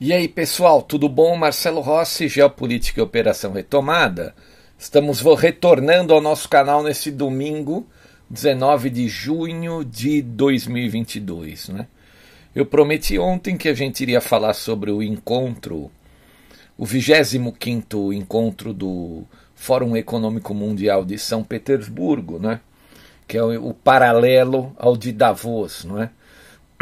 E 0.00 0.12
aí, 0.12 0.26
pessoal, 0.26 0.82
tudo 0.82 1.08
bom? 1.08 1.36
Marcelo 1.36 1.80
Rossi, 1.80 2.26
Geopolítica 2.26 2.98
e 2.98 3.02
Operação 3.02 3.52
Retomada. 3.52 4.34
Estamos 4.76 5.20
retornando 5.20 6.12
ao 6.12 6.20
nosso 6.20 6.48
canal 6.48 6.82
nesse 6.82 7.12
domingo, 7.12 7.86
19 8.28 8.90
de 8.90 9.06
junho 9.06 9.84
de 9.84 10.20
2022. 10.20 11.68
Né? 11.68 11.86
Eu 12.52 12.66
prometi 12.66 13.20
ontem 13.20 13.56
que 13.56 13.68
a 13.68 13.72
gente 13.72 14.00
iria 14.00 14.20
falar 14.20 14.54
sobre 14.54 14.90
o 14.90 15.00
encontro, 15.00 15.92
o 16.76 16.84
25 16.84 18.12
encontro 18.12 18.74
do 18.74 19.22
Fórum 19.54 19.96
Econômico 19.96 20.52
Mundial 20.52 21.04
de 21.04 21.16
São 21.16 21.44
Petersburgo, 21.44 22.40
né? 22.40 22.58
que 23.28 23.38
é 23.38 23.44
o 23.44 23.72
paralelo 23.72 24.74
ao 24.76 24.96
de 24.96 25.12
Davos. 25.12 25.84
Não 25.84 26.02
é? 26.02 26.10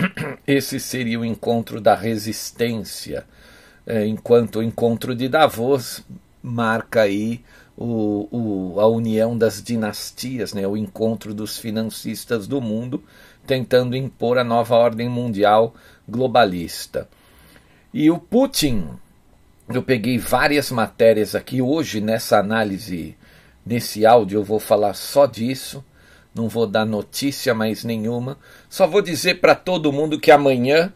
esse 0.46 0.80
seria 0.80 1.18
o 1.20 1.24
encontro 1.24 1.80
da 1.80 1.94
resistência, 1.94 3.24
é, 3.86 4.06
enquanto 4.06 4.56
o 4.56 4.62
encontro 4.62 5.14
de 5.14 5.28
Davos 5.28 6.04
marca 6.42 7.02
aí 7.02 7.42
o, 7.76 8.28
o, 8.30 8.80
a 8.80 8.86
união 8.86 9.36
das 9.36 9.62
dinastias, 9.62 10.52
né, 10.52 10.66
o 10.66 10.76
encontro 10.76 11.34
dos 11.34 11.58
financistas 11.58 12.46
do 12.46 12.60
mundo, 12.60 13.02
tentando 13.46 13.96
impor 13.96 14.38
a 14.38 14.44
nova 14.44 14.76
ordem 14.76 15.08
mundial 15.08 15.74
globalista. 16.08 17.08
E 17.92 18.10
o 18.10 18.18
Putin, 18.18 18.88
eu 19.68 19.82
peguei 19.82 20.18
várias 20.18 20.70
matérias 20.70 21.34
aqui 21.34 21.60
hoje 21.60 22.00
nessa 22.00 22.38
análise, 22.38 23.16
nesse 23.64 24.06
áudio 24.06 24.40
eu 24.40 24.44
vou 24.44 24.60
falar 24.60 24.94
só 24.94 25.26
disso 25.26 25.84
não 26.34 26.48
vou 26.48 26.66
dar 26.66 26.84
notícia 26.84 27.54
mais 27.54 27.84
nenhuma. 27.84 28.38
Só 28.68 28.86
vou 28.86 29.02
dizer 29.02 29.40
para 29.40 29.54
todo 29.54 29.92
mundo 29.92 30.18
que 30.18 30.30
amanhã 30.30 30.92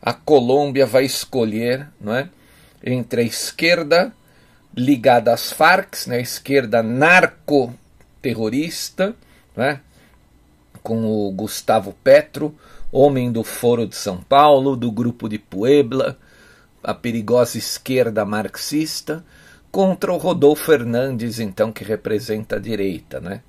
a 0.00 0.12
Colômbia 0.12 0.86
vai 0.86 1.04
escolher, 1.04 1.88
não 2.00 2.14
é, 2.14 2.28
entre 2.84 3.22
a 3.22 3.24
esquerda 3.24 4.12
ligada 4.76 5.32
às 5.32 5.52
Farc, 5.52 6.06
né, 6.06 6.18
a 6.18 6.20
esquerda 6.20 6.82
narco-terrorista, 6.82 9.16
né, 9.56 9.80
com 10.82 11.06
o 11.06 11.32
Gustavo 11.32 11.94
Petro, 12.04 12.54
homem 12.92 13.32
do 13.32 13.42
Foro 13.42 13.86
de 13.86 13.96
São 13.96 14.18
Paulo, 14.18 14.76
do 14.76 14.92
grupo 14.92 15.26
de 15.28 15.38
Puebla, 15.38 16.18
a 16.82 16.92
perigosa 16.94 17.56
esquerda 17.58 18.24
marxista, 18.24 19.24
contra 19.72 20.12
o 20.12 20.16
Rodolfo 20.16 20.66
Fernandes, 20.66 21.40
então, 21.40 21.72
que 21.72 21.82
representa 21.82 22.54
a 22.56 22.60
direita, 22.60 23.20
né? 23.20 23.42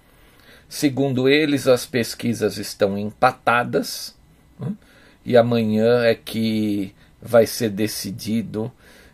Segundo 0.70 1.30
eles, 1.30 1.68
as 1.68 1.86
pesquisas 1.86 2.58
estão 2.58 2.98
empatadas 2.98 4.16
né? 4.60 4.74
e 5.26 5.38
amanhã 5.38 6.04
é 6.04 6.14
que 6.14 6.94
vai 7.22 7.48
ser 7.48 7.70
decidido. 7.70 8.72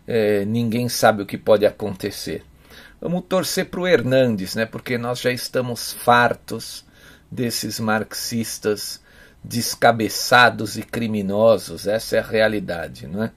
É, 0.08 0.44
ninguém 0.46 0.90
sabe 0.90 1.22
o 1.22 1.26
que 1.26 1.38
pode 1.38 1.66
acontecer. 1.66 2.44
Vamos 3.00 3.26
torcer 3.28 3.66
para 3.66 3.82
o 3.82 3.88
Hernandes, 3.88 4.56
né? 4.56 4.66
porque 4.66 4.98
nós 4.98 5.20
já 5.20 5.32
estamos 5.32 5.94
fartos 5.94 6.86
desses 7.30 7.80
marxistas 7.80 9.02
descabeçados 9.44 10.78
e 10.78 10.84
criminosos. 10.84 11.86
Essa 11.86 12.18
é 12.18 12.20
a 12.20 12.24
realidade. 12.24 13.08
Não 13.08 13.24
é? 13.24 13.32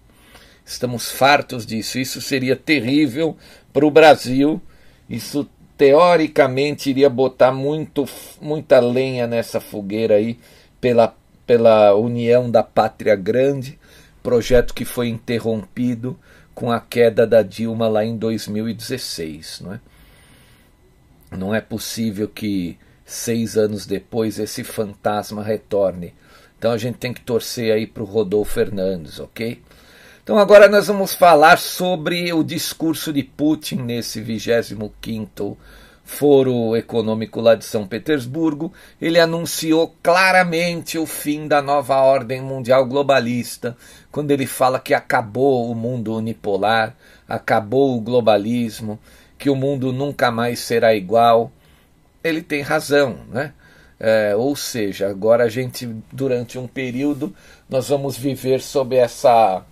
Estamos 0.65 1.10
fartos 1.10 1.66
disso. 1.66 1.99
Isso 1.99 2.21
seria 2.21 2.56
terrível 2.56 3.37
para 3.72 3.87
o 3.87 3.91
Brasil. 3.91 4.60
Isso 5.09 5.49
teoricamente 5.76 6.91
iria 6.91 7.10
botar 7.10 7.53
muito, 7.53 8.09
muita 8.41 8.81
lenha 8.81 9.26
nessa 9.26 9.60
fogueira 9.60 10.14
aí 10.14 10.38
pela, 10.81 11.14
pela 11.47 11.94
união 11.94 12.50
da 12.50 12.62
Pátria 12.62 13.14
Grande, 13.14 13.78
projeto 14.22 14.75
que 14.75 14.84
foi 14.84 15.09
interrompido 15.09 16.19
com 16.54 16.72
a 16.72 16.81
queda 16.81 17.26
da 17.26 17.42
Dilma 17.42 17.88
lá 17.88 18.04
em 18.04 18.16
2016. 18.16 19.60
Não 19.60 19.75
é, 19.75 19.81
não 21.31 21.54
é 21.54 21.60
possível 21.60 22.26
que 22.26 22.78
seis 23.04 23.56
anos 23.56 23.87
depois 23.87 24.38
esse 24.38 24.64
fantasma 24.64 25.43
retorne. 25.43 26.14
Então 26.58 26.73
a 26.73 26.78
gente 26.78 26.96
tem 26.96 27.12
que 27.12 27.20
torcer 27.20 27.73
aí 27.73 27.87
para 27.87 28.02
o 28.02 28.06
Rodolfo 28.06 28.55
Fernandes, 28.55 29.20
ok? 29.20 29.62
Então 30.26 30.40
agora 30.40 30.67
nós 30.67 30.88
vamos 30.88 31.14
falar 31.14 31.56
sobre 31.56 32.32
o 32.32 32.43
discurso 32.43 33.12
de 33.12 33.23
Putin 33.23 33.76
nesse 33.76 34.20
25º 34.20 35.56
Foro 36.05 36.75
Econômico 36.76 37.40
lá 37.40 37.55
de 37.55 37.64
São 37.64 37.87
Petersburgo. 37.87 38.73
Ele 39.00 39.20
anunciou 39.20 39.94
claramente 40.02 40.99
o 40.99 41.06
fim 41.06 41.46
da 41.46 41.62
nova 41.62 41.99
ordem 41.99 42.43
mundial 42.43 42.84
globalista, 42.87 43.76
quando 44.11 44.32
ele 44.32 44.46
fala 44.46 44.81
que 44.81 44.93
acabou 44.93 45.70
o 45.70 45.76
mundo 45.76 46.17
unipolar, 46.17 46.96
acabou 47.28 47.96
o 47.96 48.00
globalismo, 48.00 48.99
que 49.38 49.49
o 49.49 49.55
mundo 49.55 49.93
nunca 49.93 50.28
mais 50.32 50.58
será 50.58 50.93
igual. 50.93 51.52
Ele 52.25 52.43
tem 52.43 52.62
razão, 52.62 53.20
né? 53.31 53.52
É, 54.00 54.34
ou 54.34 54.56
seja, 54.56 55.08
agora 55.08 55.44
a 55.44 55.49
gente, 55.49 55.88
durante 56.11 56.58
um 56.58 56.67
período, 56.67 57.32
nós 57.70 57.90
vamos 57.90 58.17
viver 58.17 58.61
sob 58.61 58.96
essa 58.96 59.64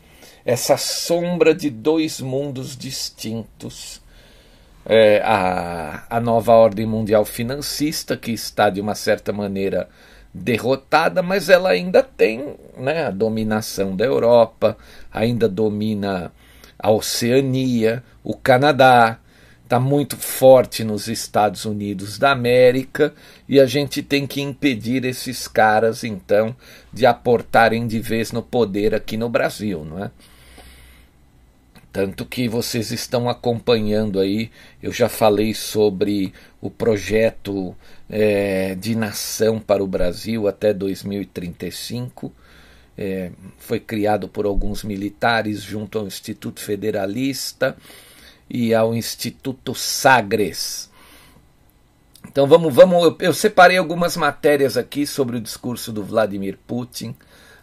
essa 0.45 0.77
sombra 0.77 1.55
de 1.55 1.71
dois 1.71 2.21
mundos 2.21 2.77
distintos. 2.77 4.03
É, 4.87 5.23
a, 5.25 6.05
a 6.11 6.21
nova 6.21 6.53
ordem 6.53 6.85
mundial 6.85 7.25
financista, 7.25 8.17
que 8.17 8.33
está 8.33 8.69
de 8.69 8.81
uma 8.83 8.95
certa 8.95 9.33
maneira 9.33 9.89
derrotada, 10.33 11.23
mas 11.23 11.49
ela 11.49 11.71
ainda 11.71 12.03
tem 12.03 12.55
né, 12.77 13.07
a 13.07 13.11
dominação 13.11 13.97
da 13.97 14.05
Europa, 14.05 14.77
ainda 15.11 15.49
domina 15.49 16.33
a 16.79 16.91
Oceania, 16.91 18.03
o 18.23 18.37
Canadá, 18.37 19.19
está 19.63 19.81
muito 19.81 20.17
forte 20.17 20.85
nos 20.85 21.09
Estados 21.09 21.65
Unidos 21.65 22.19
da 22.19 22.33
América 22.33 23.15
e 23.49 23.59
a 23.59 23.65
gente 23.65 24.03
tem 24.03 24.27
que 24.27 24.43
impedir 24.43 25.05
esses 25.07 25.49
caras 25.49 26.05
então 26.05 26.55
de 26.93 27.07
aportarem 27.07 27.87
de 27.87 27.99
vez 28.01 28.31
no 28.31 28.43
poder 28.43 28.95
aqui 28.95 29.17
no 29.17 29.31
Brasil, 29.31 29.85
não 29.85 30.05
é? 30.05 30.11
Tanto 31.95 32.27
que 32.27 32.49
vocês 32.49 32.91
estão 32.91 33.29
acompanhando 33.29 34.19
aí, 34.19 34.51
eu 34.83 34.93
já 34.93 35.09
falei 35.09 35.55
sobre 35.55 36.35
o 36.61 36.69
projeto 36.69 37.73
é, 38.11 38.75
de 38.75 38.97
nação 38.97 39.61
para 39.61 39.81
o 39.81 39.87
Brasil 39.87 40.49
até 40.49 40.75
2035. 40.75 42.33
É, 42.99 43.31
foi 43.59 43.79
criado 43.79 44.29
por 44.29 44.45
alguns 44.45 44.83
militares 44.83 45.63
junto 45.63 45.97
ao 45.97 46.09
Instituto 46.09 46.59
Federalista 46.59 47.77
e 48.51 48.75
ao 48.75 48.93
Instituto 48.93 49.73
Sagres. 49.73 50.91
Então 52.29 52.49
vamos, 52.49 52.75
vamos. 52.75 53.05
Eu, 53.05 53.17
eu 53.21 53.33
separei 53.33 53.79
algumas 53.79 54.17
matérias 54.17 54.77
aqui 54.77 55.07
sobre 55.07 55.37
o 55.37 55.41
discurso 55.41 55.93
do 55.93 56.03
Vladimir 56.03 56.59
Putin, 56.67 57.15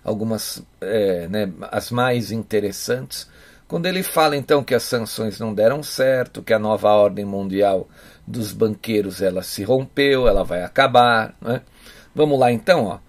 algumas 0.02 0.64
é, 0.80 1.28
né, 1.28 1.52
as 1.70 1.92
mais 1.92 2.32
interessantes. 2.32 3.30
Quando 3.72 3.86
ele 3.86 4.04
fala 4.04 4.36
então 4.36 4.66
que 4.66 4.76
as 4.76 4.84
sanções 4.84 5.40
não 5.40 5.54
deram 5.54 5.82
certo, 5.82 6.44
que 6.44 6.54
a 6.54 6.60
nova 6.60 6.90
ordem 6.90 7.24
mundial 7.24 7.88
dos 8.28 8.52
banqueiros 8.52 9.22
ela 9.22 9.42
se 9.42 9.64
rompeu, 9.64 10.28
ela 10.28 10.44
vai 10.44 10.62
acabar. 10.62 11.34
Né? 11.40 11.62
Vamos 12.14 12.38
lá 12.38 12.52
então, 12.52 12.84
ó. 12.84 13.00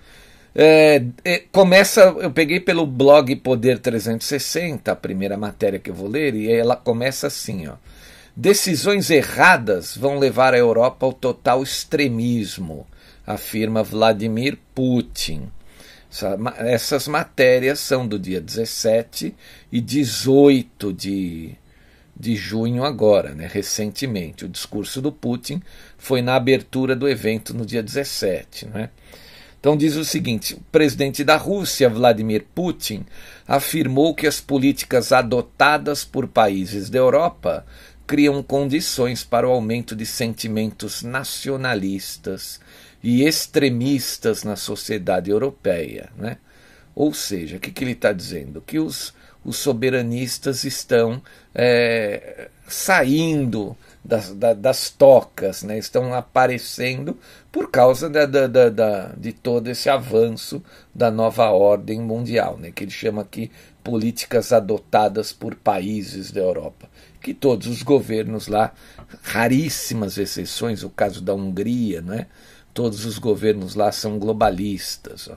É, 0.54 1.02
é, 1.24 1.38
começa, 1.50 2.02
eu 2.20 2.30
peguei 2.30 2.60
pelo 2.60 2.86
blog 2.86 3.34
Poder 3.34 3.80
360, 3.80 4.92
a 4.92 4.94
primeira 4.94 5.36
matéria 5.36 5.80
que 5.80 5.90
eu 5.90 5.94
vou 5.96 6.06
ler, 6.06 6.32
e 6.36 6.52
ela 6.52 6.76
começa 6.76 7.26
assim, 7.26 7.66
ó. 7.66 7.74
Decisões 8.36 9.10
erradas 9.10 9.96
vão 9.96 10.16
levar 10.16 10.54
a 10.54 10.58
Europa 10.58 11.04
ao 11.04 11.12
total 11.12 11.64
extremismo, 11.64 12.86
afirma 13.26 13.82
Vladimir 13.82 14.56
Putin. 14.72 15.50
Essas 16.58 17.08
matérias 17.08 17.80
são 17.80 18.06
do 18.06 18.18
dia 18.18 18.40
17 18.40 19.34
e 19.70 19.80
18 19.80 20.92
de, 20.92 21.54
de 22.14 22.36
junho, 22.36 22.84
agora, 22.84 23.34
né, 23.34 23.48
recentemente. 23.50 24.44
O 24.44 24.48
discurso 24.48 25.00
do 25.00 25.10
Putin 25.10 25.62
foi 25.96 26.20
na 26.20 26.34
abertura 26.34 26.94
do 26.94 27.08
evento 27.08 27.54
no 27.54 27.64
dia 27.64 27.82
17. 27.82 28.66
Né? 28.66 28.90
Então 29.58 29.74
diz 29.74 29.96
o 29.96 30.04
seguinte: 30.04 30.54
o 30.54 30.60
presidente 30.70 31.24
da 31.24 31.36
Rússia, 31.38 31.88
Vladimir 31.88 32.44
Putin, 32.54 33.06
afirmou 33.48 34.14
que 34.14 34.26
as 34.26 34.38
políticas 34.38 35.12
adotadas 35.12 36.04
por 36.04 36.28
países 36.28 36.90
da 36.90 36.98
Europa 36.98 37.64
criam 38.06 38.42
condições 38.42 39.24
para 39.24 39.48
o 39.48 39.50
aumento 39.50 39.96
de 39.96 40.04
sentimentos 40.04 41.02
nacionalistas 41.02 42.60
e 43.02 43.24
extremistas 43.26 44.44
na 44.44 44.56
sociedade 44.56 45.30
europeia. 45.30 46.10
Né? 46.16 46.38
Ou 46.94 47.12
seja, 47.12 47.56
o 47.56 47.60
que, 47.60 47.70
que 47.70 47.84
ele 47.84 47.92
está 47.92 48.12
dizendo? 48.12 48.60
Que 48.60 48.78
os, 48.78 49.12
os 49.44 49.56
soberanistas 49.56 50.64
estão 50.64 51.20
é, 51.54 52.48
saindo 52.68 53.76
das, 54.04 54.32
da, 54.34 54.52
das 54.52 54.90
tocas, 54.90 55.62
né? 55.62 55.78
estão 55.78 56.12
aparecendo 56.14 57.16
por 57.50 57.70
causa 57.70 58.08
da, 58.08 58.26
da, 58.26 58.46
da, 58.46 59.06
de 59.16 59.32
todo 59.32 59.68
esse 59.68 59.88
avanço 59.88 60.62
da 60.94 61.10
nova 61.10 61.50
ordem 61.50 62.00
mundial, 62.00 62.58
né? 62.58 62.70
que 62.70 62.84
ele 62.84 62.90
chama 62.90 63.22
aqui 63.22 63.50
políticas 63.82 64.52
adotadas 64.52 65.32
por 65.32 65.54
países 65.54 66.30
da 66.30 66.40
Europa. 66.40 66.88
Que 67.20 67.32
todos 67.32 67.68
os 67.68 67.82
governos 67.82 68.48
lá, 68.48 68.72
raríssimas 69.22 70.18
exceções, 70.18 70.82
o 70.82 70.90
caso 70.90 71.20
da 71.20 71.34
Hungria, 71.34 72.00
né? 72.02 72.26
Todos 72.74 73.04
os 73.04 73.18
governos 73.18 73.74
lá 73.74 73.92
são 73.92 74.18
globalistas. 74.18 75.28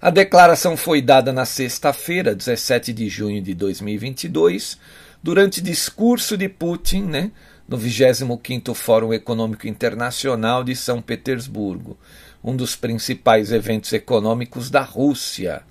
A 0.00 0.10
declaração 0.10 0.76
foi 0.76 1.00
dada 1.00 1.32
na 1.32 1.44
sexta-feira, 1.44 2.34
17 2.34 2.92
de 2.92 3.08
junho 3.08 3.42
de 3.42 3.54
2022, 3.54 4.78
durante 5.22 5.60
discurso 5.62 6.36
de 6.36 6.48
Putin, 6.48 7.04
né, 7.04 7.30
no 7.66 7.78
25º 7.78 8.74
Fórum 8.74 9.12
Econômico 9.12 9.66
Internacional 9.66 10.62
de 10.62 10.76
São 10.76 11.00
Petersburgo, 11.00 11.96
um 12.42 12.54
dos 12.54 12.76
principais 12.76 13.50
eventos 13.50 13.92
econômicos 13.92 14.70
da 14.70 14.82
Rússia. 14.82 15.62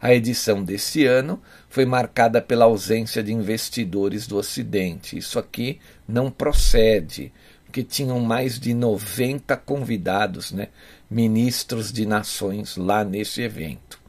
A 0.00 0.14
edição 0.14 0.64
desse 0.64 1.04
ano 1.04 1.40
foi 1.68 1.84
marcada 1.84 2.40
pela 2.40 2.64
ausência 2.64 3.22
de 3.22 3.32
investidores 3.32 4.26
do 4.26 4.36
Ocidente. 4.36 5.16
Isso 5.16 5.38
aqui 5.38 5.78
não 6.08 6.30
procede 6.30 7.30
que 7.72 7.82
tinham 7.82 8.20
mais 8.20 8.60
de 8.60 8.74
90 8.74 9.56
convidados, 9.56 10.52
né, 10.52 10.68
ministros 11.10 11.90
de 11.92 12.04
nações 12.04 12.76
lá 12.76 13.02
nesse 13.02 13.40
evento. 13.40 14.00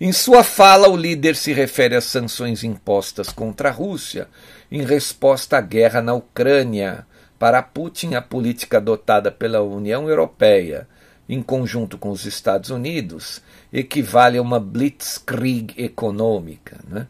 Em 0.00 0.12
sua 0.12 0.44
fala, 0.44 0.88
o 0.88 0.96
líder 0.96 1.34
se 1.34 1.52
refere 1.52 1.96
às 1.96 2.04
sanções 2.04 2.62
impostas 2.62 3.30
contra 3.30 3.70
a 3.70 3.72
Rússia 3.72 4.28
em 4.70 4.84
resposta 4.84 5.56
à 5.56 5.60
guerra 5.60 6.02
na 6.02 6.14
Ucrânia. 6.14 7.06
Para 7.38 7.62
Putin, 7.62 8.14
a 8.14 8.22
política 8.22 8.76
adotada 8.76 9.30
pela 9.30 9.62
União 9.62 10.08
Europeia, 10.08 10.86
em 11.28 11.42
conjunto 11.42 11.96
com 11.98 12.10
os 12.10 12.24
Estados 12.24 12.70
Unidos, 12.70 13.40
equivale 13.72 14.38
a 14.38 14.42
uma 14.42 14.60
blitzkrieg 14.60 15.74
econômica. 15.76 16.78
Né? 16.86 17.06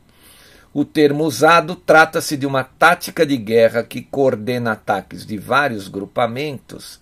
O 0.79 0.85
termo 0.85 1.25
usado 1.25 1.75
trata-se 1.75 2.37
de 2.37 2.45
uma 2.45 2.63
tática 2.63 3.25
de 3.25 3.39
guerra 3.39 3.83
que 3.83 4.03
coordena 4.03 4.73
ataques 4.73 5.25
de 5.25 5.39
vários 5.39 5.89
grupamentos 5.89 7.01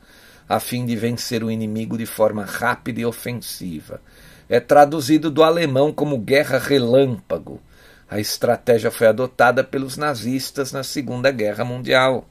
a 0.49 0.61
fim 0.61 0.87
de 0.87 0.95
vencer 0.95 1.43
o 1.43 1.51
inimigo 1.51 1.99
de 1.99 2.07
forma 2.07 2.45
rápida 2.45 3.01
e 3.01 3.05
ofensiva. 3.05 4.01
É 4.49 4.61
traduzido 4.61 5.29
do 5.29 5.43
alemão 5.43 5.93
como 5.93 6.17
guerra 6.19 6.57
relâmpago. 6.57 7.61
A 8.09 8.21
estratégia 8.21 8.93
foi 8.93 9.09
adotada 9.09 9.65
pelos 9.65 9.97
nazistas 9.97 10.71
na 10.71 10.85
Segunda 10.85 11.33
Guerra 11.33 11.65
Mundial. 11.65 12.29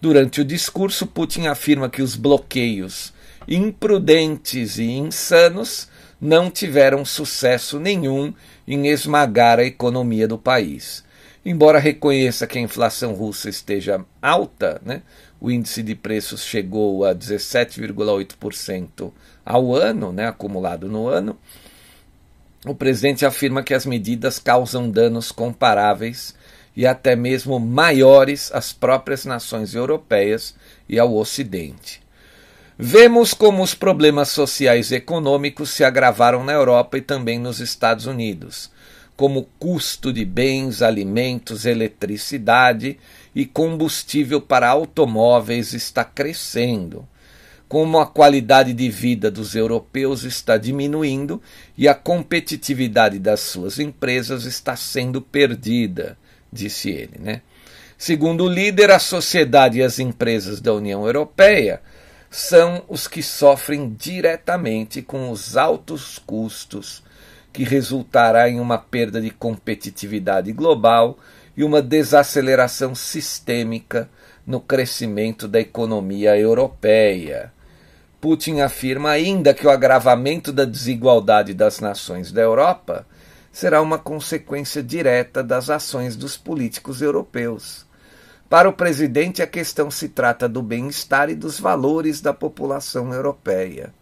Durante 0.00 0.40
o 0.40 0.44
discurso, 0.44 1.06
Putin 1.06 1.46
afirma 1.46 1.88
que 1.88 2.02
os 2.02 2.16
bloqueios 2.16 3.12
imprudentes 3.46 4.78
e 4.78 4.84
insanos 4.84 5.88
não 6.20 6.50
tiveram 6.50 7.04
sucesso 7.04 7.80
nenhum 7.80 8.34
em 8.66 8.88
esmagar 8.88 9.58
a 9.58 9.64
economia 9.64 10.28
do 10.28 10.36
país. 10.36 11.02
Embora 11.44 11.78
reconheça 11.78 12.46
que 12.46 12.58
a 12.58 12.62
inflação 12.62 13.14
russa 13.14 13.48
esteja 13.48 14.04
alta, 14.20 14.80
né, 14.84 15.02
o 15.40 15.50
índice 15.50 15.82
de 15.82 15.94
preços 15.94 16.44
chegou 16.44 17.04
a 17.04 17.14
17,8% 17.14 19.10
ao 19.44 19.74
ano, 19.74 20.12
né, 20.12 20.26
acumulado 20.28 20.86
no 20.86 21.08
ano, 21.08 21.38
o 22.66 22.74
presidente 22.74 23.24
afirma 23.24 23.62
que 23.62 23.72
as 23.72 23.86
medidas 23.86 24.38
causam 24.38 24.90
danos 24.90 25.32
comparáveis 25.32 26.34
e 26.76 26.86
até 26.86 27.16
mesmo 27.16 27.58
maiores 27.58 28.52
às 28.52 28.70
próprias 28.70 29.24
nações 29.24 29.74
europeias 29.74 30.54
e 30.86 30.98
ao 30.98 31.14
Ocidente. 31.16 32.02
Vemos 32.82 33.34
como 33.34 33.62
os 33.62 33.74
problemas 33.74 34.30
sociais 34.30 34.90
e 34.90 34.94
econômicos 34.94 35.68
se 35.68 35.84
agravaram 35.84 36.42
na 36.42 36.54
Europa 36.54 36.96
e 36.96 37.02
também 37.02 37.38
nos 37.38 37.60
Estados 37.60 38.06
Unidos, 38.06 38.70
como 39.18 39.50
custo 39.58 40.10
de 40.10 40.24
bens, 40.24 40.80
alimentos, 40.80 41.66
eletricidade 41.66 42.98
e 43.34 43.44
combustível 43.44 44.40
para 44.40 44.70
automóveis 44.70 45.74
está 45.74 46.02
crescendo, 46.02 47.06
como 47.68 47.98
a 47.98 48.06
qualidade 48.06 48.72
de 48.72 48.88
vida 48.88 49.30
dos 49.30 49.54
europeus 49.54 50.24
está 50.24 50.56
diminuindo 50.56 51.40
e 51.76 51.86
a 51.86 51.94
competitividade 51.94 53.18
das 53.18 53.40
suas 53.40 53.78
empresas 53.78 54.46
está 54.46 54.74
sendo 54.74 55.20
perdida, 55.20 56.16
disse 56.50 56.88
ele. 56.88 57.18
Né? 57.20 57.42
Segundo 57.98 58.44
o 58.44 58.48
líder, 58.48 58.90
a 58.90 58.98
sociedade 58.98 59.80
e 59.80 59.82
as 59.82 59.98
empresas 59.98 60.62
da 60.62 60.72
União 60.72 61.04
Europeia 61.04 61.82
são 62.30 62.84
os 62.88 63.08
que 63.08 63.24
sofrem 63.24 63.92
diretamente 63.98 65.02
com 65.02 65.30
os 65.32 65.56
altos 65.56 66.16
custos, 66.24 67.02
que 67.52 67.64
resultará 67.64 68.48
em 68.48 68.60
uma 68.60 68.78
perda 68.78 69.20
de 69.20 69.30
competitividade 69.30 70.52
global 70.52 71.18
e 71.56 71.64
uma 71.64 71.82
desaceleração 71.82 72.94
sistêmica 72.94 74.08
no 74.46 74.60
crescimento 74.60 75.48
da 75.48 75.58
economia 75.58 76.38
europeia. 76.38 77.52
Putin 78.20 78.60
afirma 78.60 79.10
ainda 79.10 79.52
que 79.52 79.66
o 79.66 79.70
agravamento 79.70 80.52
da 80.52 80.64
desigualdade 80.64 81.52
das 81.52 81.80
nações 81.80 82.30
da 82.30 82.40
Europa 82.40 83.04
será 83.50 83.82
uma 83.82 83.98
consequência 83.98 84.82
direta 84.82 85.42
das 85.42 85.68
ações 85.68 86.14
dos 86.14 86.36
políticos 86.36 87.02
europeus. 87.02 87.89
Para 88.50 88.68
o 88.68 88.72
presidente, 88.72 89.42
a 89.42 89.46
questão 89.46 89.92
se 89.92 90.08
trata 90.08 90.48
do 90.48 90.60
bem-estar 90.60 91.30
e 91.30 91.36
dos 91.36 91.60
valores 91.60 92.20
da 92.20 92.34
população 92.34 93.14
europeia. 93.14 93.94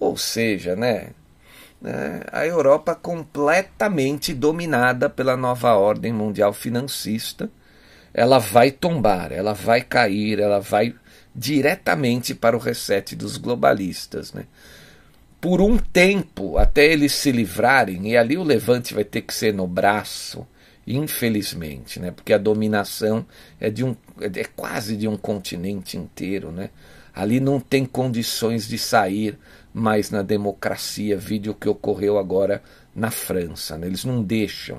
Ou 0.00 0.16
seja, 0.16 0.74
né, 0.74 1.10
né, 1.78 2.22
a 2.32 2.46
Europa 2.46 2.94
completamente 2.94 4.32
dominada 4.32 5.10
pela 5.10 5.36
nova 5.36 5.74
ordem 5.74 6.14
mundial 6.14 6.54
financista, 6.54 7.50
ela 8.14 8.38
vai 8.38 8.70
tombar, 8.70 9.32
ela 9.32 9.52
vai 9.52 9.82
cair, 9.82 10.40
ela 10.40 10.60
vai 10.60 10.94
diretamente 11.36 12.34
para 12.34 12.56
o 12.56 12.60
reset 12.60 13.14
dos 13.14 13.36
globalistas. 13.36 14.32
Né? 14.32 14.46
Por 15.38 15.60
um 15.60 15.76
tempo, 15.76 16.56
até 16.56 16.86
eles 16.86 17.12
se 17.12 17.30
livrarem, 17.30 18.12
e 18.12 18.16
ali 18.16 18.38
o 18.38 18.42
levante 18.42 18.94
vai 18.94 19.04
ter 19.04 19.20
que 19.20 19.34
ser 19.34 19.52
no 19.52 19.66
braço 19.66 20.46
infelizmente, 20.96 22.00
né? 22.00 22.10
Porque 22.10 22.32
a 22.32 22.38
dominação 22.38 23.26
é 23.60 23.68
de 23.68 23.84
um 23.84 23.94
é 24.20 24.44
quase 24.56 24.96
de 24.96 25.06
um 25.06 25.16
continente 25.16 25.96
inteiro, 25.96 26.50
né? 26.50 26.70
Ali 27.14 27.40
não 27.40 27.60
tem 27.60 27.84
condições 27.84 28.66
de 28.66 28.78
sair 28.78 29.38
mais 29.74 30.10
na 30.10 30.22
democracia, 30.22 31.16
vídeo 31.16 31.54
que 31.54 31.68
ocorreu 31.68 32.16
agora 32.18 32.62
na 32.94 33.10
França, 33.10 33.76
né? 33.76 33.86
Eles 33.86 34.04
não 34.04 34.22
deixam. 34.22 34.78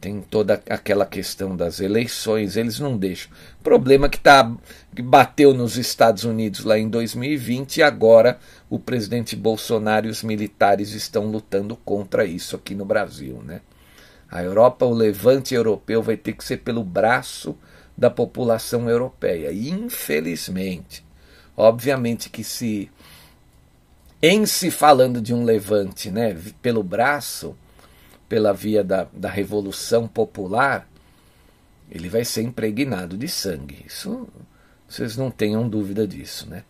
tem 0.00 0.20
toda 0.20 0.62
aquela 0.68 1.04
questão 1.04 1.56
das 1.56 1.80
eleições, 1.80 2.56
eles 2.56 2.78
não 2.78 2.96
deixam. 2.96 3.30
Problema 3.62 4.08
que, 4.08 4.18
tá, 4.18 4.54
que 4.94 5.02
bateu 5.02 5.52
nos 5.52 5.76
Estados 5.76 6.24
Unidos 6.24 6.64
lá 6.64 6.78
em 6.78 6.88
2020 6.88 7.78
e 7.78 7.82
agora 7.82 8.38
o 8.70 8.78
presidente 8.78 9.34
Bolsonaro 9.34 10.06
e 10.06 10.10
os 10.10 10.22
militares 10.22 10.92
estão 10.92 11.26
lutando 11.26 11.76
contra 11.76 12.24
isso 12.24 12.56
aqui 12.56 12.74
no 12.74 12.84
Brasil. 12.84 13.42
Né? 13.42 13.60
A 14.30 14.42
Europa, 14.42 14.84
o 14.84 14.92
levante 14.92 15.54
europeu 15.54 16.02
vai 16.02 16.16
ter 16.16 16.32
que 16.32 16.44
ser 16.44 16.58
pelo 16.58 16.82
braço 16.82 17.56
da 17.96 18.10
população 18.10 18.88
europeia. 18.90 19.52
Infelizmente, 19.52 21.04
obviamente 21.56 22.28
que 22.28 22.44
se 22.44 22.90
em 24.20 24.46
se 24.46 24.70
falando 24.70 25.20
de 25.20 25.32
um 25.32 25.44
levante 25.44 26.10
né, 26.10 26.36
pelo 26.60 26.82
braço, 26.82 27.56
pela 28.28 28.52
via 28.52 28.82
da, 28.82 29.06
da 29.12 29.30
revolução 29.30 30.08
popular, 30.08 30.88
ele 31.90 32.08
vai 32.08 32.24
ser 32.24 32.42
impregnado 32.42 33.16
de 33.16 33.28
sangue. 33.28 33.84
Isso 33.86 34.28
vocês 34.88 35.16
não 35.16 35.30
tenham 35.30 35.68
dúvida 35.68 36.06
disso, 36.06 36.48
né? 36.48 36.64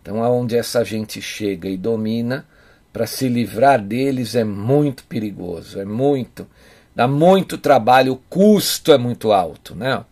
Então, 0.00 0.22
aonde 0.22 0.56
essa 0.56 0.84
gente 0.84 1.20
chega 1.20 1.68
e 1.68 1.76
domina, 1.76 2.46
para 2.94 3.08
se 3.08 3.28
livrar 3.28 3.82
deles 3.82 4.36
é 4.36 4.44
muito 4.44 5.02
perigoso, 5.02 5.80
é 5.80 5.84
muito, 5.84 6.46
dá 6.94 7.08
muito 7.08 7.58
trabalho, 7.58 8.12
o 8.12 8.16
custo 8.16 8.92
é 8.92 8.96
muito 8.96 9.32
alto, 9.32 9.74
né? 9.74 10.04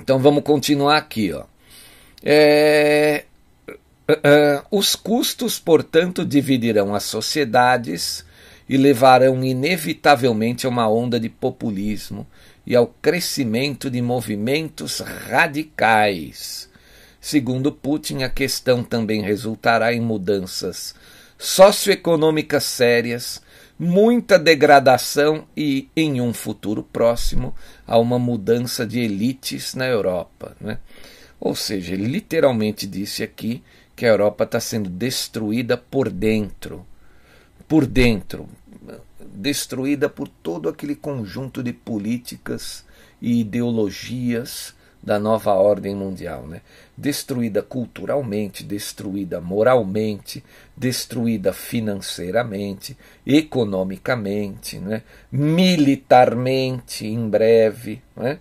Então 0.00 0.20
vamos 0.20 0.44
continuar 0.44 0.98
aqui, 0.98 1.32
ó. 1.32 1.42
É, 2.22 3.24
uh, 4.08 4.64
os 4.70 4.94
custos, 4.94 5.58
portanto, 5.58 6.24
dividirão 6.24 6.94
as 6.94 7.02
sociedades 7.02 8.24
e 8.68 8.76
levarão 8.76 9.42
inevitavelmente 9.42 10.64
a 10.64 10.68
uma 10.68 10.88
onda 10.88 11.18
de 11.18 11.28
populismo 11.28 12.24
e 12.64 12.76
ao 12.76 12.86
crescimento 12.86 13.90
de 13.90 14.00
movimentos 14.00 15.00
radicais. 15.00 16.69
Segundo 17.20 17.70
Putin, 17.70 18.22
a 18.22 18.30
questão 18.30 18.82
também 18.82 19.22
resultará 19.22 19.92
em 19.92 20.00
mudanças 20.00 20.94
socioeconômicas 21.36 22.64
sérias, 22.64 23.42
muita 23.78 24.38
degradação 24.38 25.46
e, 25.56 25.88
em 25.94 26.20
um 26.20 26.32
futuro 26.32 26.82
próximo, 26.82 27.54
a 27.86 27.98
uma 27.98 28.18
mudança 28.18 28.86
de 28.86 29.00
elites 29.00 29.74
na 29.74 29.86
Europa. 29.86 30.56
Né? 30.60 30.78
Ou 31.38 31.54
seja, 31.54 31.92
ele 31.92 32.06
literalmente 32.06 32.86
disse 32.86 33.22
aqui 33.22 33.62
que 33.94 34.06
a 34.06 34.08
Europa 34.08 34.44
está 34.44 34.60
sendo 34.60 34.88
destruída 34.88 35.76
por 35.76 36.10
dentro. 36.10 36.86
Por 37.68 37.86
dentro, 37.86 38.48
destruída 39.20 40.08
por 40.08 40.26
todo 40.26 40.68
aquele 40.68 40.94
conjunto 40.94 41.62
de 41.62 41.72
políticas 41.72 42.84
e 43.20 43.40
ideologias 43.40 44.74
da 45.02 45.18
nova 45.18 45.54
ordem 45.54 45.94
mundial, 45.94 46.46
né? 46.46 46.60
Destruída 46.96 47.62
culturalmente, 47.62 48.62
destruída 48.62 49.40
moralmente, 49.40 50.44
destruída 50.76 51.52
financeiramente, 51.52 52.96
economicamente, 53.26 54.78
né? 54.78 55.02
militarmente, 55.32 57.06
em 57.06 57.28
breve, 57.28 58.02
né? 58.14 58.38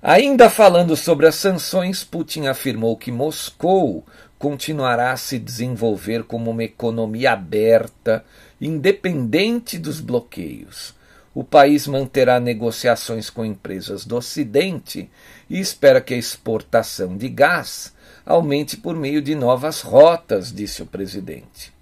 Ainda 0.00 0.50
falando 0.50 0.96
sobre 0.96 1.28
as 1.28 1.36
sanções, 1.36 2.02
Putin 2.02 2.46
afirmou 2.46 2.96
que 2.96 3.12
Moscou 3.12 4.04
continuará 4.36 5.12
a 5.12 5.16
se 5.16 5.38
desenvolver 5.38 6.24
como 6.24 6.50
uma 6.50 6.64
economia 6.64 7.32
aberta, 7.32 8.24
independente 8.60 9.78
dos 9.78 10.00
bloqueios. 10.00 10.92
O 11.34 11.42
país 11.42 11.86
manterá 11.86 12.38
negociações 12.38 13.30
com 13.30 13.44
empresas 13.44 14.04
do 14.04 14.16
Ocidente 14.16 15.10
e 15.48 15.58
espera 15.58 16.00
que 16.00 16.12
a 16.12 16.18
exportação 16.18 17.16
de 17.16 17.28
gás 17.28 17.92
aumente 18.24 18.76
por 18.76 18.94
meio 18.94 19.20
de 19.20 19.34
novas 19.34 19.80
rotas, 19.80 20.52
disse 20.52 20.82
o 20.82 20.86
presidente. 20.86 21.72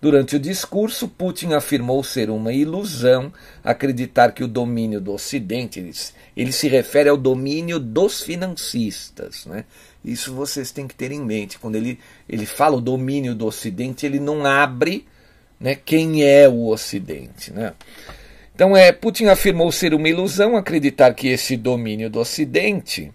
Durante 0.00 0.36
o 0.36 0.38
discurso, 0.38 1.08
Putin 1.08 1.54
afirmou 1.54 2.04
ser 2.04 2.28
uma 2.30 2.52
ilusão 2.52 3.32
acreditar 3.64 4.32
que 4.32 4.44
o 4.44 4.48
domínio 4.48 5.00
do 5.00 5.12
Ocidente, 5.12 5.80
ele, 6.36 6.52
se 6.52 6.68
refere 6.68 7.08
ao 7.08 7.16
domínio 7.16 7.80
dos 7.80 8.22
financistas, 8.22 9.46
né? 9.46 9.64
Isso 10.04 10.32
vocês 10.34 10.70
têm 10.70 10.86
que 10.86 10.94
ter 10.94 11.10
em 11.10 11.20
mente. 11.20 11.58
Quando 11.58 11.74
ele, 11.74 11.98
ele 12.28 12.46
fala 12.46 12.76
o 12.76 12.80
domínio 12.80 13.34
do 13.34 13.46
Ocidente, 13.46 14.06
ele 14.06 14.20
não 14.20 14.46
abre 14.46 15.04
né, 15.58 15.74
quem 15.74 16.22
é 16.22 16.48
o 16.48 16.68
Ocidente. 16.68 17.52
Né? 17.52 17.72
Então, 18.56 18.74
é, 18.74 18.90
Putin 18.90 19.26
afirmou 19.26 19.70
ser 19.70 19.92
uma 19.92 20.08
ilusão 20.08 20.56
acreditar 20.56 21.12
que 21.12 21.28
esse 21.28 21.58
domínio 21.58 22.08
do 22.08 22.20
Ocidente, 22.20 23.12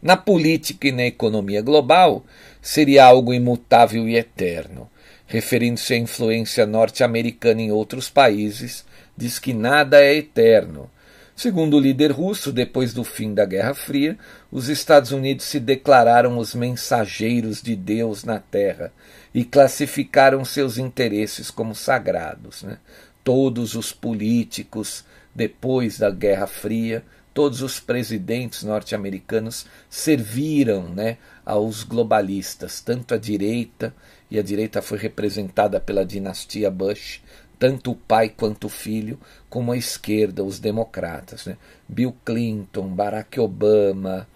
na 0.00 0.16
política 0.16 0.88
e 0.88 0.92
na 0.92 1.04
economia 1.04 1.60
global, 1.60 2.24
seria 2.62 3.04
algo 3.04 3.34
imutável 3.34 4.08
e 4.08 4.16
eterno. 4.16 4.88
Referindo-se 5.26 5.92
à 5.92 5.98
influência 5.98 6.64
norte-americana 6.64 7.60
em 7.60 7.70
outros 7.70 8.08
países, 8.08 8.86
diz 9.14 9.38
que 9.38 9.52
nada 9.52 10.02
é 10.02 10.14
eterno 10.14 10.90
Segundo 11.36 11.76
o 11.76 11.80
líder 11.80 12.12
russo, 12.12 12.50
depois 12.50 12.94
do 12.94 13.04
fim 13.04 13.34
da 13.34 13.44
Guerra 13.44 13.74
Fria, 13.74 14.16
os 14.50 14.70
Estados 14.70 15.12
Unidos 15.12 15.44
se 15.44 15.60
declararam 15.60 16.38
os 16.38 16.54
mensageiros 16.54 17.60
de 17.60 17.76
Deus 17.76 18.24
na 18.24 18.40
Terra 18.40 18.90
e 19.34 19.44
classificaram 19.44 20.46
seus 20.46 20.78
interesses 20.78 21.50
como 21.50 21.74
sagrados. 21.74 22.62
Né? 22.62 22.78
Todos 23.26 23.74
os 23.74 23.90
políticos, 23.90 25.04
depois 25.34 25.98
da 25.98 26.10
Guerra 26.10 26.46
Fria, 26.46 27.04
todos 27.34 27.60
os 27.60 27.80
presidentes 27.80 28.62
norte-americanos 28.62 29.66
serviram 29.90 30.88
né, 30.90 31.18
aos 31.44 31.82
globalistas, 31.82 32.80
tanto 32.80 33.14
a 33.14 33.18
direita, 33.18 33.92
e 34.30 34.38
a 34.38 34.42
direita 34.44 34.80
foi 34.80 34.98
representada 34.98 35.80
pela 35.80 36.06
dinastia 36.06 36.70
Bush, 36.70 37.20
tanto 37.58 37.90
o 37.90 37.96
pai 37.96 38.28
quanto 38.28 38.68
o 38.68 38.70
filho, 38.70 39.18
como 39.50 39.72
a 39.72 39.76
esquerda, 39.76 40.44
os 40.44 40.60
democratas. 40.60 41.46
Né? 41.46 41.56
Bill 41.88 42.14
Clinton, 42.24 42.86
Barack 42.94 43.40
Obama, 43.40 44.28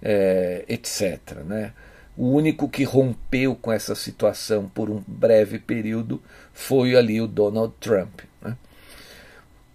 é, 0.00 0.64
etc. 0.68 1.38
Né? 1.44 1.72
O 2.16 2.28
único 2.28 2.68
que 2.68 2.84
rompeu 2.84 3.56
com 3.56 3.72
essa 3.72 3.96
situação 3.96 4.68
por 4.68 4.88
um 4.88 5.02
breve 5.04 5.58
período 5.58 6.22
foi 6.52 6.94
ali 6.94 7.20
o 7.20 7.26
Donald 7.26 7.74
Trump. 7.80 8.20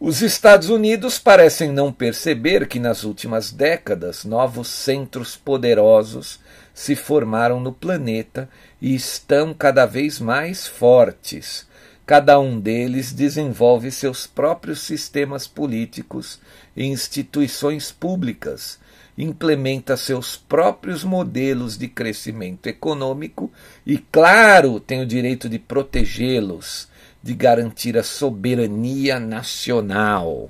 Os 0.04 0.24
Estados 0.24 0.68
Unidos 0.68 1.20
parecem 1.20 1.72
não 1.72 1.94
perceber 1.94 2.68
que 2.68 2.80
nas 2.80 3.04
últimas 3.04 3.52
décadas 3.52 4.26
novos 4.26 4.68
centros 4.68 5.36
poderosos 5.36 6.40
se 6.74 6.96
formaram 6.96 7.60
no 7.60 7.72
planeta 7.72 8.50
e 8.82 8.96
estão 8.96 9.54
cada 9.54 9.86
vez 9.86 10.20
mais 10.20 10.66
fortes. 10.66 11.68
Cada 12.04 12.40
um 12.40 12.60
deles 12.60 13.14
desenvolve 13.14 13.92
seus 13.92 14.26
próprios 14.26 14.82
sistemas 14.82 15.48
políticos 15.48 16.40
e 16.76 16.84
instituições 16.84 17.92
públicas, 17.92 18.80
implementa 19.16 19.96
seus 19.96 20.36
próprios 20.36 21.04
modelos 21.04 21.78
de 21.78 21.88
crescimento 21.88 22.66
econômico 22.66 23.52
e, 23.86 24.00
claro, 24.00 24.80
tem 24.80 25.00
o 25.00 25.06
direito 25.06 25.48
de 25.48 25.60
protegê-los, 25.60 26.90
de 27.22 27.34
garantir 27.34 27.98
a 27.98 28.04
soberania 28.04 29.20
nacional. 29.20 30.50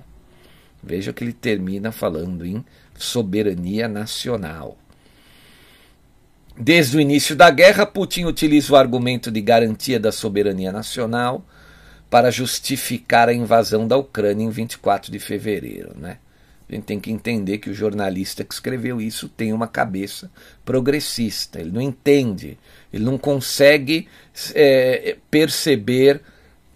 Veja 0.82 1.14
que 1.14 1.24
ele 1.24 1.34
termina 1.34 1.92
falando 1.92 2.46
em 2.46 2.64
soberania 2.96 3.88
nacional. 3.88 4.78
Desde 6.58 6.98
o 6.98 7.02
início 7.02 7.36
da 7.36 7.50
guerra, 7.50 7.86
Putin 7.86 8.26
utiliza 8.26 8.74
o 8.74 8.76
argumento 8.76 9.32
de 9.32 9.42
garantia 9.42 10.00
da 10.00 10.12
soberania 10.12 10.72
nacional 10.72 11.46
para 12.10 12.30
justificar 12.30 13.30
a 13.30 13.34
invasão 13.34 13.88
da 13.88 13.98
Ucrânia 13.98 14.44
em 14.44 14.50
24 14.50 15.12
de 15.12 15.18
fevereiro. 15.18 15.96
Né? 15.98 16.18
A 16.68 16.76
gente 16.76 16.84
tem 16.84 17.00
que 17.00 17.12
entender 17.12 17.58
que 17.58 17.70
o 17.70 17.74
jornalista 17.74 18.44
que 18.44 18.54
escreveu 18.54 19.02
isso 19.02 19.30
tem 19.30 19.54
uma 19.54 19.68
cabeça 19.68 20.30
progressista. 20.64 21.60
Ele 21.60 21.72
não 21.72 21.82
entende, 21.82 22.58
ele 22.92 23.04
não 23.04 23.18
consegue 23.18 24.08
é, 24.54 25.18
perceber 25.30 26.22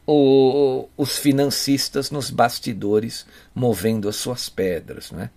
o, 0.06 0.88
os 0.96 1.18
financistas 1.18 2.12
nos 2.12 2.30
bastidores 2.30 3.26
movendo 3.54 4.08
as 4.08 4.16
suas 4.16 4.50
pedras. 4.50 5.12
Né? 5.12 5.30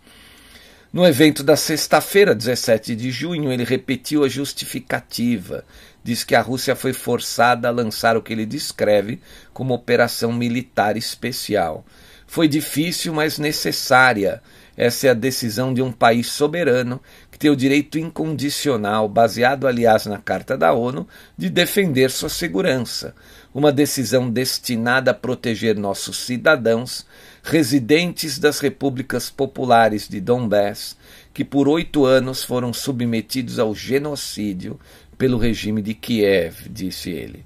No 0.92 1.06
evento 1.06 1.42
da 1.42 1.56
sexta-feira, 1.56 2.34
17 2.34 2.96
de 2.96 3.10
junho, 3.10 3.52
ele 3.52 3.64
repetiu 3.64 4.24
a 4.24 4.28
justificativa. 4.28 5.64
Diz 6.02 6.24
que 6.24 6.34
a 6.34 6.40
Rússia 6.40 6.74
foi 6.74 6.92
forçada 6.92 7.68
a 7.68 7.72
lançar 7.72 8.16
o 8.16 8.22
que 8.22 8.32
ele 8.32 8.46
descreve 8.46 9.20
como 9.52 9.74
operação 9.74 10.32
militar 10.32 10.96
especial. 10.96 11.84
Foi 12.26 12.48
difícil, 12.48 13.12
mas 13.12 13.38
necessária. 13.38 14.42
Essa 14.76 15.08
é 15.08 15.10
a 15.10 15.14
decisão 15.14 15.74
de 15.74 15.82
um 15.82 15.90
país 15.90 16.28
soberano 16.28 17.00
tem 17.38 17.50
o 17.50 17.56
direito 17.56 17.98
incondicional, 17.98 19.08
baseado 19.08 19.66
aliás 19.66 20.06
na 20.06 20.18
Carta 20.18 20.56
da 20.56 20.72
ONU, 20.72 21.06
de 21.36 21.48
defender 21.48 22.10
sua 22.10 22.28
segurança. 22.28 23.14
Uma 23.54 23.70
decisão 23.70 24.28
destinada 24.28 25.12
a 25.12 25.14
proteger 25.14 25.76
nossos 25.76 26.18
cidadãos 26.18 27.06
residentes 27.42 28.38
das 28.38 28.58
repúblicas 28.58 29.30
populares 29.30 30.08
de 30.08 30.20
Donbass, 30.20 30.96
que 31.32 31.44
por 31.44 31.68
oito 31.68 32.04
anos 32.04 32.42
foram 32.42 32.72
submetidos 32.72 33.58
ao 33.58 33.74
genocídio 33.74 34.78
pelo 35.16 35.38
regime 35.38 35.80
de 35.80 35.94
Kiev, 35.94 36.68
disse 36.68 37.10
ele. 37.10 37.44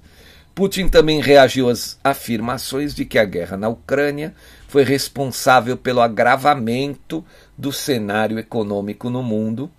Putin 0.55 0.87
também 0.87 1.19
reagiu 1.19 1.69
às 1.69 1.99
afirmações 2.03 2.93
de 2.93 3.05
que 3.05 3.17
a 3.17 3.25
guerra 3.25 3.57
na 3.57 3.69
Ucrânia 3.69 4.35
foi 4.67 4.83
responsável 4.83 5.77
pelo 5.77 6.01
agravamento 6.01 7.23
do 7.57 7.71
cenário 7.71 8.37
econômico 8.37 9.09
no 9.09 9.23
mundo 9.23 9.71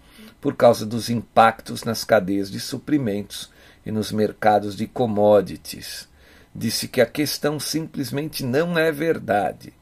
por 0.44 0.54
causa 0.54 0.84
dos 0.84 1.08
impactos 1.08 1.84
nas 1.84 2.04
cadeias 2.04 2.50
de 2.50 2.60
suprimentos 2.60 3.50
e 3.86 3.90
nos 3.90 4.12
mercados 4.12 4.76
de 4.76 4.86
commodities. 4.86 6.06
Disse 6.54 6.86
que 6.86 7.00
a 7.00 7.06
questão 7.06 7.58
simplesmente 7.58 8.44
não 8.44 8.76
é 8.76 8.92
verdade. 8.92 9.72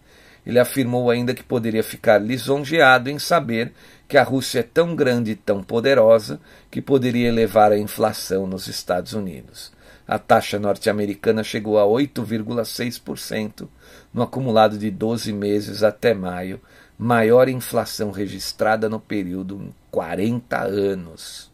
Ele 0.47 0.61
afirmou 0.61 1.11
ainda 1.11 1.35
que 1.35 1.43
poderia 1.43 1.83
ficar 1.83 2.19
lisonjeado 2.19 3.11
em 3.11 3.19
saber 3.19 3.73
que 4.07 4.17
a 4.17 4.23
Rússia 4.23 4.61
é 4.61 4.63
tão 4.63 4.95
grande 4.95 5.33
e 5.33 5.35
tão 5.35 5.65
poderosa 5.65 6.41
que 6.71 6.81
poderia 6.81 7.27
elevar 7.27 7.73
a 7.73 7.79
inflação 7.79 8.47
nos 8.47 8.69
Estados 8.69 9.15
Unidos. 9.15 9.73
A 10.07 10.17
taxa 10.17 10.61
norte-americana 10.61 11.43
chegou 11.43 11.77
a 11.77 11.83
8,6% 11.83 13.69
no 14.15 14.23
acumulado 14.23 14.79
de 14.79 14.93
12 14.93 15.33
meses 15.33 15.83
até 15.83 16.15
maio, 16.15 16.61
maior 17.03 17.49
inflação 17.49 18.13
registrada 18.13 18.89
no 18.89 19.01
período 19.01 19.57
em 19.57 19.75
40 19.91 20.57
anos. 20.63 21.51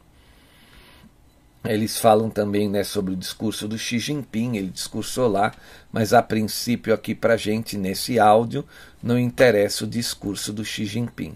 Eles 1.64 1.96
falam 1.98 2.28
também 2.28 2.68
né, 2.68 2.84
sobre 2.84 3.14
o 3.14 3.16
discurso 3.16 3.66
do 3.66 3.78
Xi 3.78 3.98
Jinping, 3.98 4.56
ele 4.56 4.68
discursou 4.68 5.26
lá, 5.26 5.54
mas 5.90 6.12
a 6.12 6.22
princípio 6.22 6.92
aqui 6.92 7.14
para 7.14 7.38
gente 7.38 7.78
nesse 7.78 8.18
áudio 8.18 8.62
não 9.02 9.18
interessa 9.18 9.84
o 9.84 9.88
discurso 9.88 10.52
do 10.52 10.62
Xi 10.62 10.84
Jinping. 10.84 11.34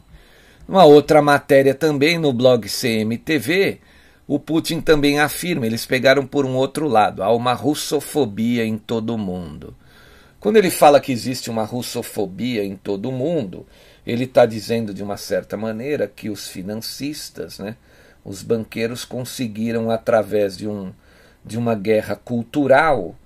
Uma 0.68 0.84
outra 0.84 1.22
matéria 1.22 1.74
também 1.74 2.18
no 2.18 2.34
blog 2.34 2.68
CMTV, 2.68 3.80
o 4.28 4.38
Putin 4.38 4.82
também 4.82 5.20
afirma, 5.20 5.66
eles 5.66 5.86
pegaram 5.86 6.26
por 6.26 6.44
um 6.44 6.54
outro 6.54 6.86
lado, 6.86 7.22
há 7.22 7.34
uma 7.34 7.54
russofobia 7.54 8.64
em 8.64 8.76
todo 8.76 9.14
o 9.14 9.18
mundo. 9.18 9.74
Quando 10.38 10.56
ele 10.56 10.70
fala 10.70 11.00
que 11.00 11.12
existe 11.12 11.48
uma 11.48 11.64
russofobia 11.64 12.64
em 12.64 12.76
todo 12.76 13.08
o 13.08 13.12
mundo, 13.12 13.64
ele 14.06 14.24
está 14.24 14.46
dizendo 14.46 14.92
de 14.92 15.02
uma 15.02 15.16
certa 15.16 15.56
maneira 15.56 16.06
que 16.06 16.28
os 16.28 16.48
financistas, 16.48 17.58
né, 17.58 17.76
os 18.24 18.42
banqueiros 18.42 19.04
conseguiram, 19.04 19.90
através 19.90 20.56
de, 20.56 20.68
um, 20.68 20.92
de 21.44 21.58
uma 21.58 21.74
guerra 21.74 22.16
cultural, 22.16 23.16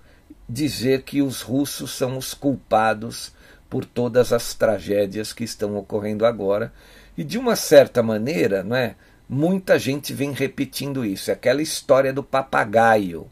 dizer 0.49 1.03
que 1.03 1.23
os 1.23 1.43
russos 1.43 1.93
são 1.93 2.17
os 2.17 2.35
culpados 2.35 3.33
por 3.69 3.85
todas 3.85 4.33
as 4.33 4.55
tragédias 4.55 5.33
que 5.33 5.45
estão 5.45 5.77
ocorrendo 5.77 6.25
agora. 6.25 6.73
E 7.17 7.25
de 7.25 7.39
uma 7.39 7.57
certa 7.57 8.03
maneira, 8.03 8.63
não 8.63 8.77
é? 8.77 8.95
muita 9.29 9.79
gente 9.79 10.13
vem 10.13 10.33
repetindo 10.33 11.05
isso. 11.05 11.31
É 11.31 11.35
aquela 11.35 11.63
história 11.63 12.13
do 12.13 12.23
papagaio 12.23 13.31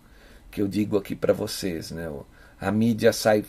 que 0.50 0.60
eu 0.60 0.68
digo 0.68 0.96
aqui 0.96 1.14
para 1.14 1.32
vocês. 1.32 1.90
Né? 1.90 2.10
A 2.60 2.70
mídia 2.70 3.12
sai 3.12 3.44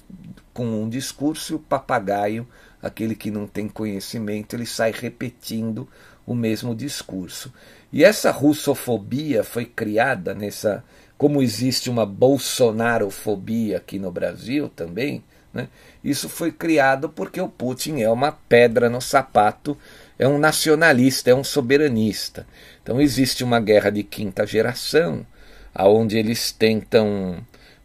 com 0.53 0.65
um 0.83 0.89
discurso 0.89 1.53
e 1.53 1.55
o 1.55 1.59
papagaio, 1.59 2.47
aquele 2.85 3.15
que 3.15 3.31
não 3.31 3.47
tem 3.47 3.67
conhecimento, 3.67 4.55
ele 4.55 4.65
sai 4.67 4.91
repetindo 4.91 5.89
o 6.23 6.35
mesmo 6.35 6.75
discurso. 6.75 7.51
E 7.91 8.03
essa 8.03 8.29
russofobia 8.29 9.43
foi 9.43 9.65
criada 9.65 10.35
nessa. 10.35 10.83
Como 11.17 11.41
existe 11.41 11.89
uma 11.89 12.05
bolsonarofobia 12.05 13.77
aqui 13.77 13.97
no 13.97 14.11
Brasil 14.11 14.69
também, 14.69 15.23
né? 15.51 15.67
isso 16.03 16.27
foi 16.27 16.51
criado 16.51 17.07
porque 17.09 17.39
o 17.39 17.47
Putin 17.47 18.01
é 18.01 18.09
uma 18.09 18.33
pedra 18.33 18.89
no 18.89 19.01
sapato, 19.01 19.77
é 20.19 20.27
um 20.27 20.37
nacionalista, 20.37 21.31
é 21.31 21.33
um 21.33 21.43
soberanista. 21.43 22.45
Então 22.83 23.01
existe 23.01 23.43
uma 23.43 23.61
guerra 23.61 23.89
de 23.89 24.03
quinta 24.03 24.45
geração, 24.45 25.25
aonde 25.73 26.17
eles 26.17 26.51
tentam 26.51 27.37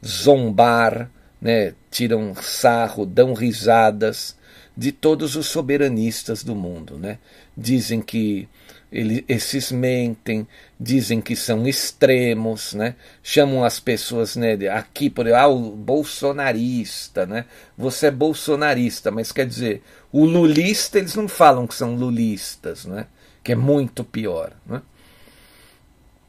zombar, 0.04 1.08
né? 1.40 1.72
tiram 1.88 2.34
sarro, 2.34 3.06
dão 3.06 3.32
risadas 3.32 4.36
de 4.80 4.92
todos 4.92 5.36
os 5.36 5.46
soberanistas 5.46 6.42
do 6.42 6.54
mundo. 6.54 6.96
Né? 6.96 7.18
Dizem 7.54 8.00
que 8.00 8.48
ele, 8.90 9.22
esses 9.28 9.70
mentem, 9.70 10.48
dizem 10.80 11.20
que 11.20 11.36
são 11.36 11.68
extremos, 11.68 12.72
né? 12.72 12.94
chamam 13.22 13.62
as 13.62 13.78
pessoas 13.78 14.36
né, 14.36 14.54
aqui 14.70 15.10
por 15.10 15.30
ah, 15.30 15.48
o 15.48 15.76
bolsonarista, 15.76 17.26
né? 17.26 17.44
você 17.76 18.06
é 18.06 18.10
bolsonarista, 18.10 19.10
mas 19.10 19.30
quer 19.30 19.46
dizer, 19.46 19.82
o 20.10 20.24
lulista 20.24 20.98
eles 20.98 21.14
não 21.14 21.28
falam 21.28 21.66
que 21.66 21.74
são 21.74 21.94
lulistas, 21.94 22.86
né? 22.86 23.04
que 23.44 23.52
é 23.52 23.56
muito 23.56 24.02
pior. 24.02 24.50
Né? 24.64 24.80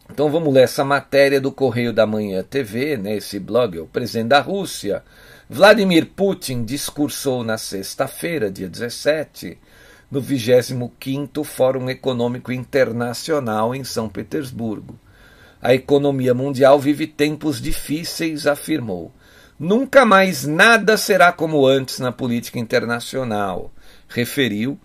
Então 0.10 0.30
vamos 0.30 0.54
ler 0.54 0.64
essa 0.64 0.84
matéria 0.84 1.40
do 1.40 1.54
Correio 1.54 1.94
da 1.94 2.06
Manhã 2.06 2.44
TV, 2.44 2.98
né, 2.98 3.16
esse 3.16 3.40
blog, 3.40 3.80
o 3.80 3.88
presidente 3.88 4.28
da 4.28 4.42
Rússia, 4.42 5.06
Vladimir 5.54 6.06
Putin, 6.16 6.64
discursou 6.64 7.44
na 7.44 7.58
sexta-feira, 7.58 8.50
dia 8.50 8.70
17, 8.70 9.58
no 10.10 10.22
25º 10.22 11.44
Fórum 11.44 11.90
Econômico 11.90 12.54
Internacional 12.54 13.76
em 13.76 13.84
São 13.84 14.08
Petersburgo. 14.08 14.98
A 15.62 15.74
economia 15.74 16.34
mundial 16.34 16.80
vive 16.80 17.06
tempos 17.06 17.62
difíceis, 17.62 18.48
afirmou. 18.48 19.12
Nunca 19.60 20.06
mais 20.06 20.46
nada 20.46 20.96
será 20.96 21.34
como 21.34 21.68
antes 21.68 22.00
na 22.00 22.14
política 22.14 22.58
internacional, 22.58 23.74
referiu, 24.08 24.80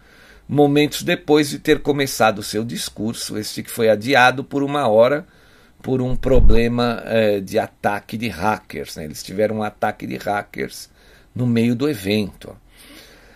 momentos 0.48 1.04
depois 1.04 1.48
de 1.48 1.60
ter 1.60 1.80
começado 1.80 2.42
seu 2.42 2.64
discurso, 2.64 3.38
este 3.38 3.62
que 3.62 3.70
foi 3.70 3.88
adiado 3.88 4.42
por 4.42 4.64
uma 4.64 4.88
hora 4.88 5.24
por 5.86 6.02
um 6.02 6.16
problema 6.16 7.00
eh, 7.04 7.38
de 7.38 7.60
ataque 7.60 8.16
de 8.16 8.26
hackers. 8.26 8.96
Né? 8.96 9.04
Eles 9.04 9.22
tiveram 9.22 9.58
um 9.58 9.62
ataque 9.62 10.04
de 10.04 10.16
hackers 10.16 10.90
no 11.32 11.46
meio 11.46 11.76
do 11.76 11.88
evento. 11.88 12.56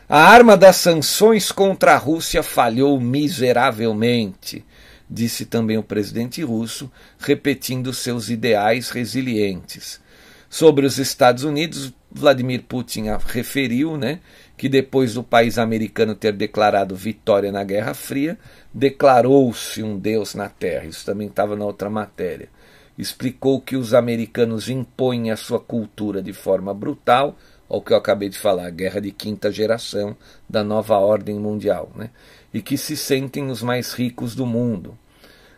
A 0.09 0.19
arma 0.19 0.57
das 0.57 0.75
sanções 0.75 1.53
contra 1.53 1.95
a 1.95 1.97
Rússia 1.97 2.43
falhou 2.43 3.01
miseravelmente, 3.01 4.65
disse 5.09 5.47
também 5.47 5.79
o 5.79 5.83
presidente 5.85 6.43
russo, 6.43 6.91
repetindo 7.21 7.95
seus 7.95 8.31
ideais 8.31 8.91
resilientes. 8.91 10.01
Sobre 10.49 10.85
os 10.85 10.99
Estados 10.99 11.45
Unidos, 11.45 11.95
Vladimir 12.11 12.65
Putin 12.65 13.05
referiu 13.29 13.97
né, 13.97 14.19
que 14.61 14.69
depois 14.69 15.15
do 15.15 15.23
país 15.23 15.57
americano 15.57 16.15
ter 16.15 16.35
declarado 16.35 16.95
vitória 16.95 17.51
na 17.51 17.65
Guerra 17.65 17.95
Fria, 17.95 18.39
declarou-se 18.75 19.83
um 19.83 19.99
Deus 19.99 20.35
na 20.35 20.51
Terra. 20.51 20.85
Isso 20.85 21.03
também 21.03 21.29
estava 21.29 21.57
na 21.57 21.65
outra 21.65 21.89
matéria. 21.89 22.51
Explicou 22.99 23.59
que 23.63 23.75
os 23.75 23.95
americanos 23.95 24.69
impõem 24.69 25.31
a 25.31 25.37
sua 25.37 25.59
cultura 25.59 26.23
de 26.23 26.35
forma 26.35 26.75
brutal 26.75 27.39
ao 27.71 27.81
que 27.81 27.95
eu 27.95 27.97
acabei 27.97 28.29
de 28.29 28.37
falar, 28.37 28.67
a 28.67 28.71
guerra 28.71 29.01
de 29.01 29.11
quinta 29.11 29.51
geração 29.51 30.15
da 30.47 30.63
nova 30.63 30.99
ordem 30.99 31.37
mundial, 31.37 31.91
né? 31.97 32.11
e 32.53 32.61
que 32.61 32.77
se 32.77 32.99
sentem 32.99 33.49
os 33.49 33.63
mais 33.63 33.95
ricos 33.95 34.35
do 34.35 34.45
mundo. 34.45 34.95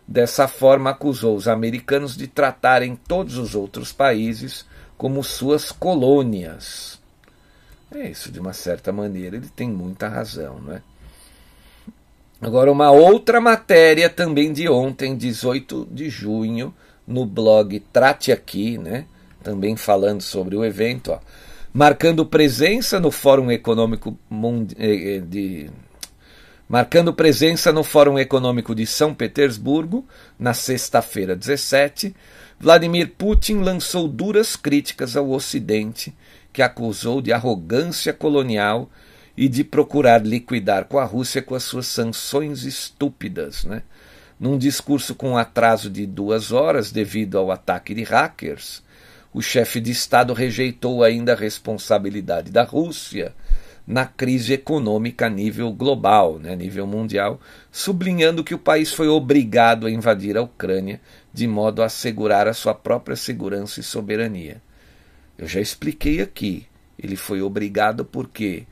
Dessa 0.06 0.46
forma, 0.46 0.90
acusou 0.90 1.34
os 1.34 1.48
americanos 1.48 2.16
de 2.16 2.28
tratarem 2.28 2.94
todos 2.94 3.36
os 3.36 3.56
outros 3.56 3.92
países 3.92 4.64
como 4.96 5.24
suas 5.24 5.72
colônias. 5.72 7.01
É 7.94 8.10
isso, 8.10 8.30
de 8.30 8.40
uma 8.40 8.52
certa 8.52 8.92
maneira, 8.92 9.36
ele 9.36 9.48
tem 9.48 9.68
muita 9.68 10.08
razão, 10.08 10.60
né? 10.60 10.82
Agora, 12.40 12.72
uma 12.72 12.90
outra 12.90 13.40
matéria 13.40 14.08
também 14.08 14.52
de 14.52 14.68
ontem, 14.68 15.16
18 15.16 15.88
de 15.90 16.10
junho, 16.10 16.74
no 17.06 17.24
blog 17.24 17.78
Trate 17.92 18.32
Aqui, 18.32 18.78
né? 18.78 19.06
Também 19.42 19.76
falando 19.76 20.20
sobre 20.20 20.56
o 20.56 20.64
evento, 20.64 21.12
ó 21.12 21.20
marcando 21.72 22.26
presença 22.26 23.00
no 23.00 23.10
Fórum 23.10 23.50
Econômico 23.50 24.18
eh, 24.78 25.16
eh, 25.16 25.20
de 25.20 25.70
marcando 26.68 27.14
presença 27.14 27.72
no 27.72 27.82
Fórum 27.82 28.18
Econômico 28.18 28.74
de 28.74 28.86
São 28.86 29.14
Petersburgo 29.14 30.06
na 30.38 30.52
sexta-feira 30.52 31.34
17, 31.34 32.14
Vladimir 32.60 33.12
Putin 33.16 33.58
lançou 33.58 34.06
duras 34.06 34.54
críticas 34.54 35.16
ao 35.16 35.30
Ocidente, 35.30 36.14
que 36.52 36.62
acusou 36.62 37.20
de 37.20 37.32
arrogância 37.32 38.12
colonial 38.12 38.90
e 39.36 39.48
de 39.48 39.64
procurar 39.64 40.24
liquidar 40.24 40.84
com 40.84 40.98
a 40.98 41.04
Rússia 41.04 41.40
com 41.40 41.54
as 41.54 41.62
suas 41.62 41.86
sanções 41.86 42.64
estúpidas, 42.64 43.64
né? 43.64 43.82
Num 44.38 44.58
discurso 44.58 45.14
com 45.14 45.38
atraso 45.38 45.88
de 45.88 46.04
duas 46.04 46.52
horas 46.52 46.90
devido 46.90 47.38
ao 47.38 47.50
ataque 47.50 47.94
de 47.94 48.02
hackers, 48.02 48.82
o 49.32 49.40
chefe 49.40 49.80
de 49.80 49.90
Estado 49.90 50.34
rejeitou 50.34 51.02
ainda 51.02 51.32
a 51.32 51.36
responsabilidade 51.36 52.50
da 52.50 52.64
Rússia 52.64 53.32
na 53.86 54.04
crise 54.04 54.52
econômica 54.52 55.26
a 55.26 55.30
nível 55.30 55.72
global, 55.72 56.38
né, 56.38 56.52
a 56.52 56.56
nível 56.56 56.86
mundial, 56.86 57.40
sublinhando 57.70 58.44
que 58.44 58.54
o 58.54 58.58
país 58.58 58.92
foi 58.92 59.08
obrigado 59.08 59.86
a 59.86 59.90
invadir 59.90 60.36
a 60.36 60.42
Ucrânia 60.42 61.00
de 61.32 61.46
modo 61.46 61.82
a 61.82 61.86
assegurar 61.86 62.46
a 62.46 62.52
sua 62.52 62.74
própria 62.74 63.16
segurança 63.16 63.80
e 63.80 63.82
soberania. 63.82 64.60
Eu 65.42 65.48
já 65.48 65.60
expliquei 65.60 66.20
aqui, 66.20 66.68
ele 66.96 67.16
foi 67.16 67.42
obrigado 67.42 68.04
porque 68.04 68.64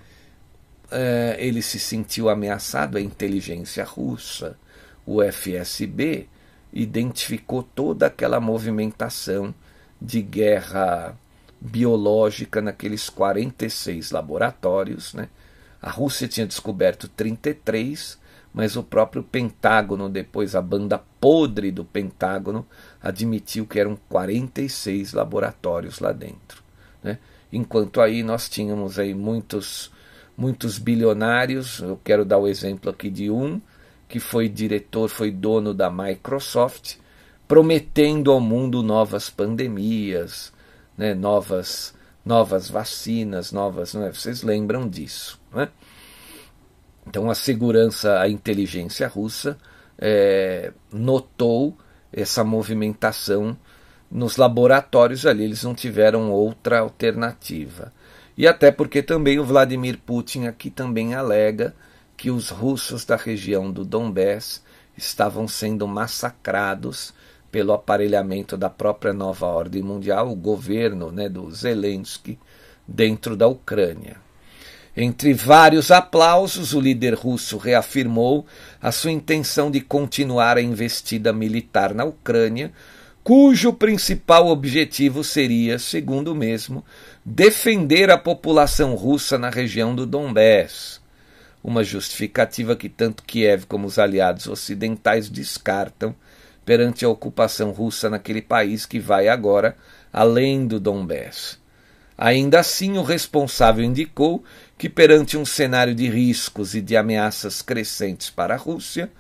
é, 0.88 1.35
ele 1.40 1.62
se 1.62 1.80
sentiu 1.80 2.28
ameaçado, 2.28 2.96
a 2.96 3.00
inteligência 3.00 3.83
russa, 3.83 4.56
o 5.04 5.20
FSB, 5.20 6.28
identificou 6.72 7.64
toda 7.64 8.06
aquela 8.06 8.38
movimentação 8.38 9.52
de 10.00 10.22
guerra 10.22 11.18
biológica 11.61 12.62
naqueles 12.62 13.11
46 13.11 14.12
laboratórios. 14.12 15.12
Né? 15.12 15.28
A 15.83 15.90
Rússia 15.90 16.28
tinha 16.28 16.46
descoberto 16.46 17.09
33, 17.09 18.16
mas 18.54 18.76
o 18.76 18.85
próprio 18.85 19.24
Pentágono, 19.24 20.09
depois 20.09 20.54
a 20.54 20.62
banda 20.62 21.02
podre 21.20 21.72
do 21.72 21.85
Pentágono, 21.85 22.64
admitiu 23.02 23.66
que 23.66 23.80
eram 23.80 23.98
46 24.09 25.14
laboratórios 25.14 25.98
lá 25.98 26.12
dentro. 26.12 26.60
Né? 27.02 27.18
Enquanto 27.52 28.00
aí 28.00 28.22
nós 28.22 28.48
tínhamos 28.48 28.98
aí 28.98 29.14
muitos, 29.14 29.90
muitos 30.36 30.78
bilionários, 30.78 31.80
eu 31.80 31.98
quero 32.02 32.24
dar 32.24 32.38
o 32.38 32.46
exemplo 32.46 32.90
aqui 32.90 33.10
de 33.10 33.30
um, 33.30 33.60
que 34.08 34.20
foi 34.20 34.48
diretor, 34.48 35.08
foi 35.08 35.30
dono 35.30 35.72
da 35.72 35.90
Microsoft, 35.90 36.96
prometendo 37.46 38.30
ao 38.30 38.40
mundo 38.40 38.82
novas 38.82 39.28
pandemias, 39.30 40.52
né, 40.96 41.14
novas, 41.14 41.94
novas 42.24 42.68
vacinas, 42.68 43.52
novas. 43.52 43.94
Né, 43.94 44.12
vocês 44.12 44.42
lembram 44.42 44.88
disso. 44.88 45.40
Né? 45.52 45.68
Então 47.06 47.30
a 47.30 47.34
segurança, 47.34 48.20
a 48.20 48.28
inteligência 48.28 49.08
russa 49.08 49.58
é, 49.98 50.72
notou 50.92 51.76
essa 52.12 52.42
movimentação 52.42 53.56
nos 54.11 54.37
laboratórios 54.37 55.25
ali, 55.25 55.44
eles 55.44 55.62
não 55.62 55.75
tiveram 55.75 56.31
outra 56.31 56.81
alternativa. 56.81 57.92
E 58.37 58.46
até 58.46 58.70
porque 58.70 59.03
também 59.03 59.38
o 59.38 59.44
Vladimir 59.44 59.99
Putin 59.99 60.46
aqui 60.46 60.70
também 60.70 61.14
alega 61.14 61.75
que 62.16 62.31
os 62.31 62.51
russos 62.51 63.05
da 63.05 63.16
região 63.16 63.70
do 63.70 63.85
Donbass 63.85 64.62
estavam 64.96 65.46
sendo 65.46 65.87
massacrados 65.87 67.14
pelo 67.51 67.73
aparelhamento 67.73 68.57
da 68.57 68.70
própria 68.70 69.12
nova 69.12 69.46
ordem 69.46 69.83
mundial, 69.83 70.31
o 70.31 70.37
governo 70.37 71.11
né, 71.11 71.29
do 71.29 71.51
Zelensky, 71.51 72.38
dentro 72.87 73.37
da 73.37 73.46
Ucrânia. 73.46 74.16
Entre 74.96 75.33
vários 75.33 75.90
aplausos, 75.90 76.75
o 76.75 76.81
líder 76.81 77.14
russo 77.14 77.57
reafirmou 77.57 78.44
a 78.83 78.90
sua 78.90 79.11
intenção 79.11 79.70
de 79.70 79.81
continuar 79.81 80.57
a 80.57 80.62
investida 80.62 81.33
militar 81.33 81.94
na 81.94 82.05
Ucrânia, 82.05 82.73
cujo 83.22 83.72
principal 83.72 84.48
objetivo 84.48 85.22
seria, 85.22 85.78
segundo 85.78 86.33
o 86.33 86.35
mesmo, 86.35 86.85
defender 87.24 88.11
a 88.11 88.18
população 88.18 88.94
russa 88.94 89.38
na 89.38 89.50
região 89.50 89.94
do 89.94 90.06
Donbass. 90.06 91.00
Uma 91.62 91.85
justificativa 91.85 92.74
que 92.74 92.88
tanto 92.88 93.22
Kiev 93.22 93.66
como 93.66 93.87
os 93.87 93.98
aliados 93.98 94.46
ocidentais 94.46 95.28
descartam 95.28 96.14
perante 96.64 97.04
a 97.04 97.09
ocupação 97.09 97.70
russa 97.70 98.09
naquele 98.09 98.40
país 98.40 98.87
que 98.87 98.98
vai 98.98 99.28
agora 99.28 99.76
além 100.12 100.66
do 100.66 100.80
Donbass. 100.80 101.59
Ainda 102.16 102.61
assim, 102.61 102.98
o 102.98 103.02
responsável 103.02 103.83
indicou 103.83 104.44
que, 104.76 104.88
perante 104.88 105.37
um 105.38 105.44
cenário 105.44 105.94
de 105.94 106.09
riscos 106.09 106.74
e 106.74 106.80
de 106.80 106.96
ameaças 106.96 107.62
crescentes 107.62 108.28
para 108.28 108.54
a 108.54 108.59
Rússia, 108.59 109.11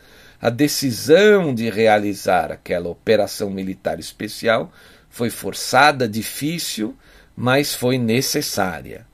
a 0.40 0.48
decisão 0.48 1.54
de 1.54 1.68
realizar 1.68 2.50
aquela 2.50 2.88
operação 2.88 3.50
militar 3.50 3.98
especial 3.98 4.72
foi 5.10 5.28
forçada, 5.28 6.08
difícil, 6.08 6.96
mas 7.36 7.74
foi 7.74 7.98
necessária. 7.98 9.06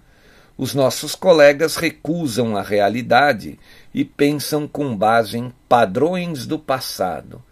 Os 0.56 0.72
nossos 0.72 1.14
colegas 1.14 1.76
recusam 1.76 2.56
a 2.56 2.62
realidade 2.62 3.58
e 3.92 4.04
pensam 4.04 4.68
com 4.68 4.96
base 4.96 5.36
em 5.36 5.52
padrões 5.68 6.46
do 6.46 6.58
passado, 6.58 7.42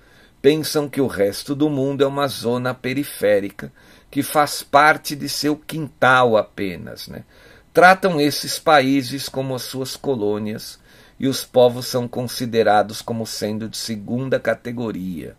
pensam 0.40 0.88
que 0.88 1.00
o 1.00 1.06
resto 1.06 1.54
do 1.54 1.68
mundo 1.68 2.04
é 2.04 2.06
uma 2.06 2.28
zona 2.28 2.72
periférica 2.72 3.72
que 4.10 4.22
faz 4.22 4.62
parte 4.62 5.16
de 5.16 5.28
seu 5.28 5.56
quintal 5.56 6.36
apenas. 6.36 7.08
Né? 7.08 7.24
Tratam 7.72 8.20
esses 8.20 8.58
países 8.58 9.28
como 9.28 9.54
as 9.54 9.62
suas 9.62 9.96
colônias 9.96 10.78
e 11.24 11.26
os 11.26 11.42
povos 11.42 11.86
são 11.86 12.06
considerados 12.06 13.00
como 13.00 13.26
sendo 13.26 13.66
de 13.66 13.78
segunda 13.78 14.38
categoria. 14.38 15.34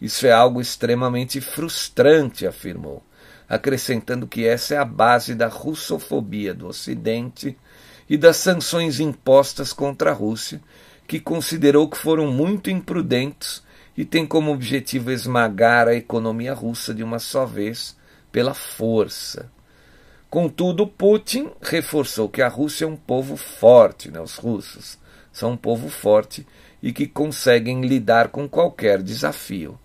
Isso 0.00 0.24
é 0.24 0.30
algo 0.30 0.60
extremamente 0.60 1.40
frustrante, 1.40 2.46
afirmou, 2.46 3.02
acrescentando 3.48 4.28
que 4.28 4.46
essa 4.46 4.74
é 4.74 4.78
a 4.78 4.84
base 4.84 5.34
da 5.34 5.48
russofobia 5.48 6.54
do 6.54 6.68
Ocidente 6.68 7.58
e 8.08 8.16
das 8.16 8.36
sanções 8.36 9.00
impostas 9.00 9.72
contra 9.72 10.12
a 10.12 10.14
Rússia, 10.14 10.60
que 11.08 11.18
considerou 11.18 11.88
que 11.88 11.98
foram 11.98 12.30
muito 12.30 12.70
imprudentes 12.70 13.64
e 13.96 14.04
tem 14.04 14.24
como 14.24 14.52
objetivo 14.52 15.10
esmagar 15.10 15.88
a 15.88 15.94
economia 15.96 16.54
russa 16.54 16.94
de 16.94 17.02
uma 17.02 17.18
só 17.18 17.44
vez 17.44 17.96
pela 18.30 18.54
força. 18.54 19.50
Contudo, 20.30 20.86
Putin 20.86 21.50
reforçou 21.60 22.28
que 22.28 22.42
a 22.42 22.48
Rússia 22.48 22.84
é 22.84 22.88
um 22.88 22.96
povo 22.96 23.36
forte, 23.36 24.08
né? 24.08 24.20
os 24.20 24.36
russos 24.36 25.04
são 25.36 25.52
um 25.52 25.56
povo 25.56 25.88
forte 25.88 26.46
e 26.82 26.92
que 26.92 27.06
conseguem 27.06 27.82
lidar 27.82 28.28
com 28.28 28.48
qualquer 28.48 29.02
desafio. 29.02 29.78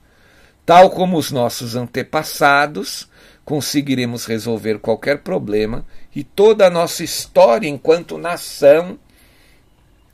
Tal 0.65 0.89
como 0.89 1.17
os 1.17 1.31
nossos 1.31 1.75
antepassados, 1.75 3.09
conseguiremos 3.43 4.25
resolver 4.25 4.79
qualquer 4.79 5.19
problema 5.19 5.85
e 6.15 6.23
toda 6.23 6.67
a 6.67 6.69
nossa 6.69 7.03
história 7.03 7.67
enquanto 7.67 8.17
nação 8.17 8.99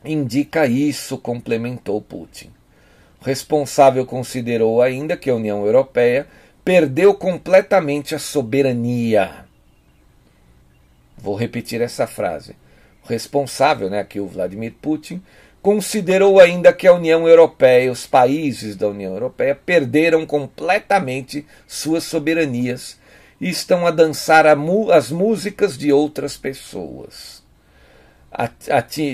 indica 0.04 0.66
isso, 0.66 1.18
complementou 1.18 2.02
Putin 2.02 2.58
responsável 3.22 4.06
considerou 4.06 4.82
ainda 4.82 5.18
que 5.18 5.30
a 5.30 5.36
União 5.36 5.66
Europeia 5.66 6.28
perdeu 6.64 7.14
completamente 7.14 8.14
a 8.14 8.20
soberania. 8.20 9.46
Vou 11.18 11.36
repetir 11.36 11.82
essa 11.82 12.06
frase. 12.06 12.56
Responsável, 13.08 13.90
né, 13.90 14.00
aqui 14.00 14.20
o 14.20 14.28
Vladimir 14.28 14.74
Putin, 14.82 15.22
considerou 15.62 16.40
ainda 16.40 16.74
que 16.74 16.88
a 16.88 16.94
União 16.94 17.28
Europeia, 17.28 17.92
os 17.92 18.06
países 18.06 18.76
da 18.76 18.88
União 18.88 19.14
Europeia, 19.14 19.56
perderam 19.56 20.26
completamente 20.26 21.46
suas 21.68 22.04
soberanias 22.04 23.00
e 23.40 23.50
estão 23.50 23.86
a 23.86 23.92
dançar 23.92 24.46
a 24.46 24.56
as 24.94 25.12
músicas 25.12 25.78
de 25.78 25.92
outras 25.92 26.36
pessoas, 26.38 27.44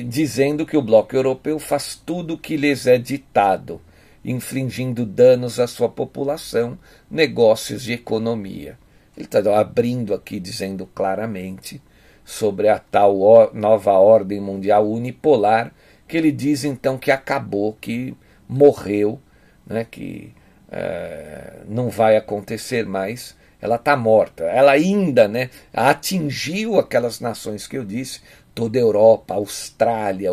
dizendo 0.08 0.65
que 0.65 0.77
o 0.77 0.82
bloco 0.82 1.15
europeu 1.15 1.60
faz 1.60 1.95
tudo 2.06 2.34
o 2.34 2.38
que 2.38 2.58
lhes 2.58 2.88
é 2.88 2.97
ditado 2.97 3.79
infligindo 4.23 5.06
danos 5.06 5.60
à 5.60 5.67
sua 5.67 5.89
população, 5.89 6.77
negócios 7.10 7.88
e 7.88 7.93
economia. 7.93 8.77
Ele 9.15 9.25
está 9.25 9.60
abrindo 9.60 10.13
aqui, 10.13 10.39
dizendo 10.39 10.88
claramente 10.88 11.82
sobre 12.23 12.69
a 12.69 12.79
tal 12.79 13.51
nova 13.53 13.93
ordem 13.93 14.39
mundial 14.39 14.89
unipolar, 14.89 15.73
que 16.07 16.17
ele 16.17 16.31
diz 16.31 16.63
então 16.63 16.97
que 16.97 17.12
acabou, 17.12 17.73
que 17.79 18.15
morreu, 18.47 19.19
né, 19.65 19.86
que 19.89 20.33
é, 20.71 21.59
não 21.67 21.89
vai 21.89 22.17
acontecer 22.17 22.86
mais. 22.86 23.36
Ela 23.62 23.75
está 23.75 23.95
morta. 23.95 24.43
Ela 24.43 24.73
ainda 24.73 25.27
né, 25.27 25.49
atingiu 25.73 26.77
aquelas 26.77 27.21
nações 27.21 27.65
que 27.65 27.77
eu 27.77 27.86
disse, 27.86 28.19
toda 28.53 28.77
a 28.77 28.81
Europa, 28.81 29.33
a 29.33 29.38
Austrália, 29.38 30.29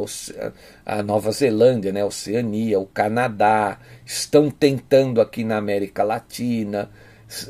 a 0.84 1.02
Nova 1.02 1.30
Zelândia, 1.30 1.92
né, 1.92 2.02
a 2.02 2.06
Oceania, 2.06 2.78
o 2.78 2.86
Canadá, 2.86 3.78
estão 4.04 4.50
tentando 4.50 5.20
aqui 5.20 5.44
na 5.44 5.56
América 5.56 6.02
Latina, 6.02 6.90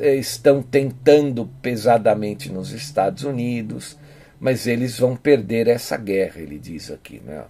estão 0.00 0.62
tentando 0.62 1.46
pesadamente 1.62 2.52
nos 2.52 2.70
Estados 2.72 3.24
Unidos, 3.24 3.96
mas 4.40 4.66
eles 4.66 4.98
vão 4.98 5.14
perder 5.14 5.68
essa 5.68 5.96
guerra, 5.98 6.40
ele 6.40 6.58
diz 6.58 6.90
aqui. 6.90 7.20
Né? 7.22 7.44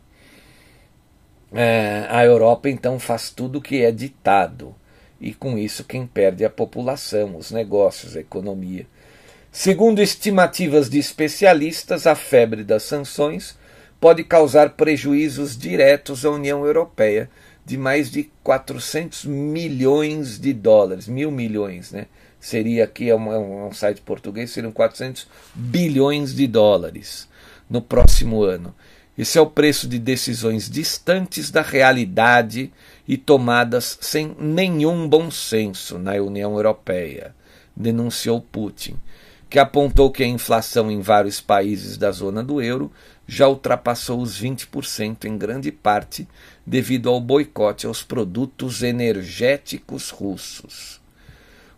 É, 1.53 2.07
a 2.11 2.25
Europa 2.25 2.69
então 2.69 2.99
faz 2.99 3.31
tudo 3.31 3.59
o 3.59 3.63
que 3.63 3.85
é 3.85 3.93
ditado, 3.93 4.75
e 5.21 5.33
com 5.33 5.57
isso 5.57 5.85
quem 5.85 6.07
perde 6.07 6.43
é 6.43 6.49
a 6.49 6.51
população, 6.51 7.37
os 7.37 7.53
negócios, 7.53 8.17
a 8.17 8.21
economia. 8.21 8.87
Segundo 9.53 10.01
estimativas 10.01 10.91
de 10.91 10.99
especialistas, 10.99 12.07
a 12.07 12.15
febre 12.15 12.65
das 12.65 12.83
sanções 12.83 13.57
pode 14.01 14.25
causar 14.25 14.71
prejuízos 14.71 15.57
diretos 15.57 16.25
à 16.25 16.31
União 16.31 16.65
Europeia 16.65 17.29
de 17.65 17.77
mais 17.77 18.11
de 18.11 18.31
400 18.43 19.25
milhões 19.27 20.41
de 20.41 20.53
dólares, 20.53 21.07
mil 21.07 21.31
milhões, 21.31 21.93
né? 21.93 22.07
Seria 22.41 22.85
aqui 22.85 23.11
é 23.11 23.15
um, 23.15 23.33
é 23.33 23.39
um 23.39 23.73
site 23.73 24.01
português, 24.01 24.51
seriam 24.51 24.73
400 24.73 25.29
bilhões 25.55 26.35
de 26.35 26.47
dólares. 26.47 27.29
no 27.69 27.81
próximo 27.81 28.43
ano. 28.43 28.75
Esse 29.17 29.39
é 29.39 29.41
o 29.41 29.47
preço 29.47 29.87
de 29.87 29.99
decisões 29.99 30.69
distantes 30.69 31.51
da 31.51 31.63
realidade 31.63 32.73
e 33.07 33.17
tomadas 33.17 33.99
sem 34.01 34.35
nenhum 34.39 35.09
bom 35.09 35.31
senso 35.31 35.99
na 35.99 36.13
União 36.15 36.55
Europeia, 36.55 37.35
denunciou 37.77 38.41
Putin, 38.41 38.97
que 39.49 39.59
apontou 39.59 40.11
que 40.11 40.23
a 40.23 40.27
inflação 40.27 40.91
em 40.91 41.01
vários 41.01 41.41
países 41.41 41.97
da 41.97 42.11
zona 42.11 42.43
do 42.43 42.63
euro 42.63 42.91
já 43.27 43.47
ultrapassou 43.47 44.21
os 44.21 44.41
20% 44.41 45.25
em 45.25 45.37
grande 45.37 45.71
parte 45.71 46.27
devido 46.67 47.09
ao 47.09 47.21
boicote 47.21 47.87
aos 47.87 48.03
produtos 48.03 48.83
energéticos 48.83 50.11
russos. 50.11 51.00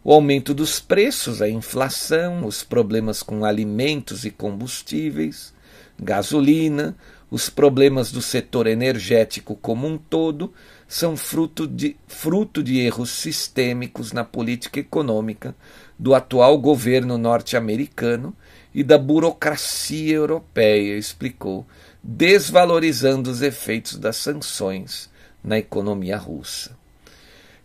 O 0.04 0.12
aumento 0.12 0.52
dos 0.52 0.80
preços, 0.80 1.40
a 1.40 1.48
inflação, 1.48 2.44
os 2.44 2.64
problemas 2.64 3.22
com 3.22 3.44
alimentos 3.44 4.24
e 4.24 4.30
combustíveis, 4.30 5.54
gasolina, 5.96 6.96
os 7.30 7.48
problemas 7.48 8.10
do 8.10 8.20
setor 8.20 8.66
energético 8.66 9.54
como 9.54 9.86
um 9.86 9.96
todo 9.96 10.52
são 10.88 11.16
fruto 11.16 11.68
de, 11.68 11.96
fruto 12.08 12.64
de 12.64 12.80
erros 12.80 13.10
sistêmicos 13.10 14.12
na 14.12 14.24
política 14.24 14.80
econômica 14.80 15.54
do 15.96 16.16
atual 16.16 16.58
governo 16.58 17.16
norte-americano 17.16 18.36
e 18.74 18.82
da 18.82 18.98
burocracia 18.98 20.16
europeia, 20.16 20.98
explicou, 20.98 21.64
desvalorizando 22.02 23.30
os 23.30 23.40
efeitos 23.40 23.96
das 23.96 24.16
sanções 24.16 25.08
na 25.44 25.58
economia 25.58 26.18
russa. 26.18 26.81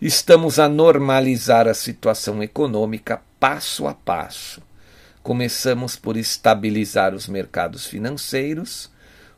Estamos 0.01 0.59
a 0.59 0.69
normalizar 0.69 1.67
a 1.67 1.73
situação 1.73 2.43
econômica 2.43 3.21
passo 3.39 3.87
a 3.87 3.93
passo. 3.93 4.61
Começamos 5.23 5.95
por 5.95 6.15
estabilizar 6.15 7.13
os 7.13 7.27
mercados 7.27 7.85
financeiros 7.85 8.89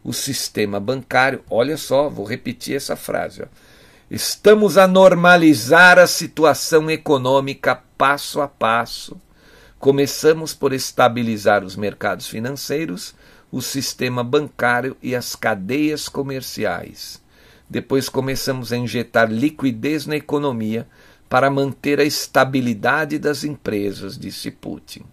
o 0.03 0.13
sistema 0.13 0.79
bancário. 0.79 1.43
Olha 1.49 1.77
só, 1.77 2.09
vou 2.09 2.25
repetir 2.25 2.75
essa 2.75 2.95
frase. 2.95 3.43
Ó. 3.43 3.45
Estamos 4.09 4.77
a 4.77 4.87
normalizar 4.87 5.99
a 5.99 6.07
situação 6.07 6.89
econômica 6.89 7.81
passo 7.97 8.41
a 8.41 8.47
passo. 8.47 9.19
Começamos 9.77 10.53
por 10.53 10.73
estabilizar 10.73 11.63
os 11.63 11.75
mercados 11.75 12.27
financeiros, 12.27 13.15
o 13.51 13.61
sistema 13.61 14.23
bancário 14.23 14.97
e 15.01 15.15
as 15.15 15.35
cadeias 15.35 16.09
comerciais. 16.09 17.21
Depois 17.69 18.09
começamos 18.09 18.73
a 18.73 18.77
injetar 18.77 19.31
liquidez 19.31 20.05
na 20.05 20.15
economia 20.15 20.87
para 21.29 21.51
manter 21.51 21.99
a 21.99 22.03
estabilidade 22.03 23.19
das 23.19 23.43
empresas, 23.43 24.17
disse 24.17 24.49
Putin. 24.49 25.03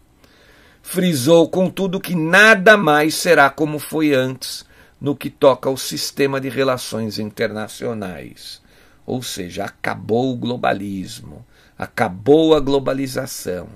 Frisou, 0.82 1.48
contudo, 1.50 2.00
que 2.00 2.14
nada 2.14 2.76
mais 2.76 3.14
será 3.16 3.50
como 3.50 3.78
foi 3.78 4.14
antes, 4.14 4.64
no 5.00 5.14
que 5.14 5.28
toca 5.28 5.68
ao 5.68 5.76
sistema 5.76 6.40
de 6.40 6.48
relações 6.48 7.18
internacionais. 7.18 8.62
Ou 9.04 9.22
seja, 9.22 9.64
acabou 9.64 10.32
o 10.32 10.36
globalismo, 10.36 11.44
acabou 11.76 12.54
a 12.54 12.60
globalização. 12.60 13.68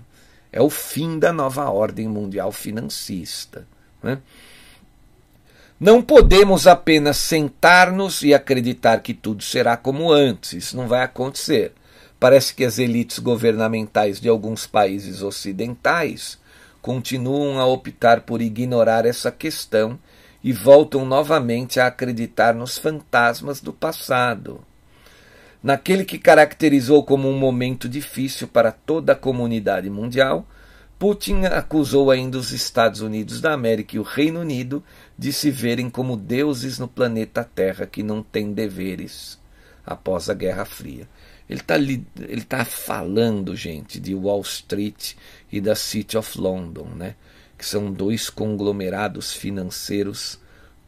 É 0.51 0.63
o 0.63 0.71
fim 0.71 1.19
da 1.19 1.33
nova 1.33 1.69
ordem 1.69 2.09
mundial 2.09 2.51
financista. 2.51 3.67
Né? 4.03 4.19
Não 5.81 6.03
podemos 6.03 6.67
apenas 6.67 7.17
sentar-nos 7.17 8.23
e 8.23 8.35
acreditar 8.35 9.01
que 9.01 9.15
tudo 9.15 9.43
será 9.43 9.79
como 9.79 10.13
antes. 10.13 10.53
Isso 10.53 10.77
não 10.77 10.87
vai 10.87 11.03
acontecer. 11.03 11.73
Parece 12.19 12.55
que 12.55 12.67
as 12.67 12.79
elites 12.79 13.19
governamentais 13.19 14.21
de 14.21 14.29
alguns 14.29 14.67
países 14.67 15.23
ocidentais 15.23 16.39
continuam 16.83 17.59
a 17.59 17.65
optar 17.65 18.21
por 18.21 18.43
ignorar 18.43 19.07
essa 19.07 19.33
questão 19.33 19.99
e 20.45 20.53
voltam 20.53 21.07
novamente 21.07 21.81
a 21.81 21.87
acreditar 21.87 22.55
nos 22.55 22.77
fantasmas 22.77 23.63
do 23.63 23.73
passado. 23.73 24.61
Naquele 25.63 26.05
que 26.05 26.19
caracterizou 26.19 27.05
como 27.05 27.27
um 27.27 27.39
momento 27.39 27.89
difícil 27.89 28.47
para 28.47 28.71
toda 28.71 29.15
a 29.15 29.17
comunidade 29.17 29.89
mundial, 29.89 30.47
Putin 31.01 31.47
acusou 31.47 32.11
ainda 32.11 32.37
os 32.37 32.53
Estados 32.53 33.01
Unidos 33.01 33.41
da 33.41 33.55
América 33.55 33.97
e 33.97 33.99
o 33.99 34.03
Reino 34.03 34.41
Unido 34.41 34.85
de 35.17 35.33
se 35.33 35.51
verem 35.51 35.89
como 35.89 36.15
deuses 36.15 36.79
no 36.79 36.87
planeta 36.87 37.43
Terra 37.43 37.87
que 37.87 38.03
não 38.03 38.23
têm 38.23 38.53
deveres 38.53 39.39
após 39.85 40.29
a 40.29 40.35
Guerra 40.35 40.67
Fria. 40.67 41.09
Ele 41.49 42.05
está 42.33 42.59
tá 42.59 42.65
falando, 42.67 43.57
gente, 43.57 43.99
de 43.99 44.15
Wall 44.15 44.43
Street 44.43 45.15
e 45.51 45.59
da 45.59 45.75
City 45.75 46.19
of 46.19 46.39
London, 46.39 46.91
né? 46.95 47.15
que 47.57 47.65
são 47.65 47.91
dois 47.91 48.29
conglomerados 48.29 49.33
financeiros 49.33 50.39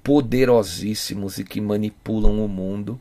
poderosíssimos 0.04 1.38
e 1.38 1.44
que 1.44 1.58
manipulam 1.58 2.44
o 2.44 2.48
mundo 2.48 3.00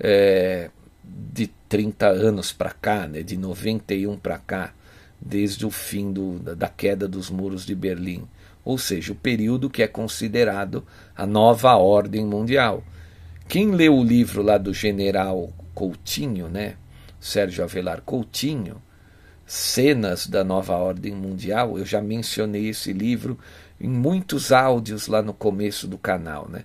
é, 0.00 0.70
de 1.04 1.46
30 1.68 2.08
anos 2.08 2.52
para 2.52 2.70
cá, 2.70 3.06
né, 3.06 3.22
de 3.22 3.36
91 3.36 4.16
para 4.16 4.38
cá, 4.38 4.74
desde 5.20 5.66
o 5.66 5.70
fim 5.70 6.12
do, 6.12 6.38
da 6.38 6.68
queda 6.68 7.08
dos 7.08 7.30
muros 7.30 7.66
de 7.66 7.74
Berlim. 7.74 8.26
Ou 8.64 8.78
seja, 8.78 9.12
o 9.12 9.16
período 9.16 9.70
que 9.70 9.82
é 9.82 9.86
considerado 9.86 10.84
a 11.16 11.26
nova 11.26 11.74
ordem 11.76 12.24
mundial. 12.24 12.82
Quem 13.48 13.70
leu 13.70 13.96
o 13.96 14.04
livro 14.04 14.42
lá 14.42 14.58
do 14.58 14.74
general 14.74 15.50
Coutinho, 15.74 16.48
né, 16.48 16.76
Sérgio 17.18 17.64
Avelar 17.64 18.02
Coutinho, 18.02 18.82
cenas 19.46 20.26
da 20.26 20.44
nova 20.44 20.76
ordem 20.76 21.14
mundial. 21.14 21.78
Eu 21.78 21.86
já 21.86 22.02
mencionei 22.02 22.68
esse 22.68 22.92
livro 22.92 23.38
em 23.80 23.88
muitos 23.88 24.52
áudios 24.52 25.08
lá 25.08 25.22
no 25.22 25.32
começo 25.32 25.88
do 25.88 25.96
canal. 25.96 26.46
Né? 26.48 26.64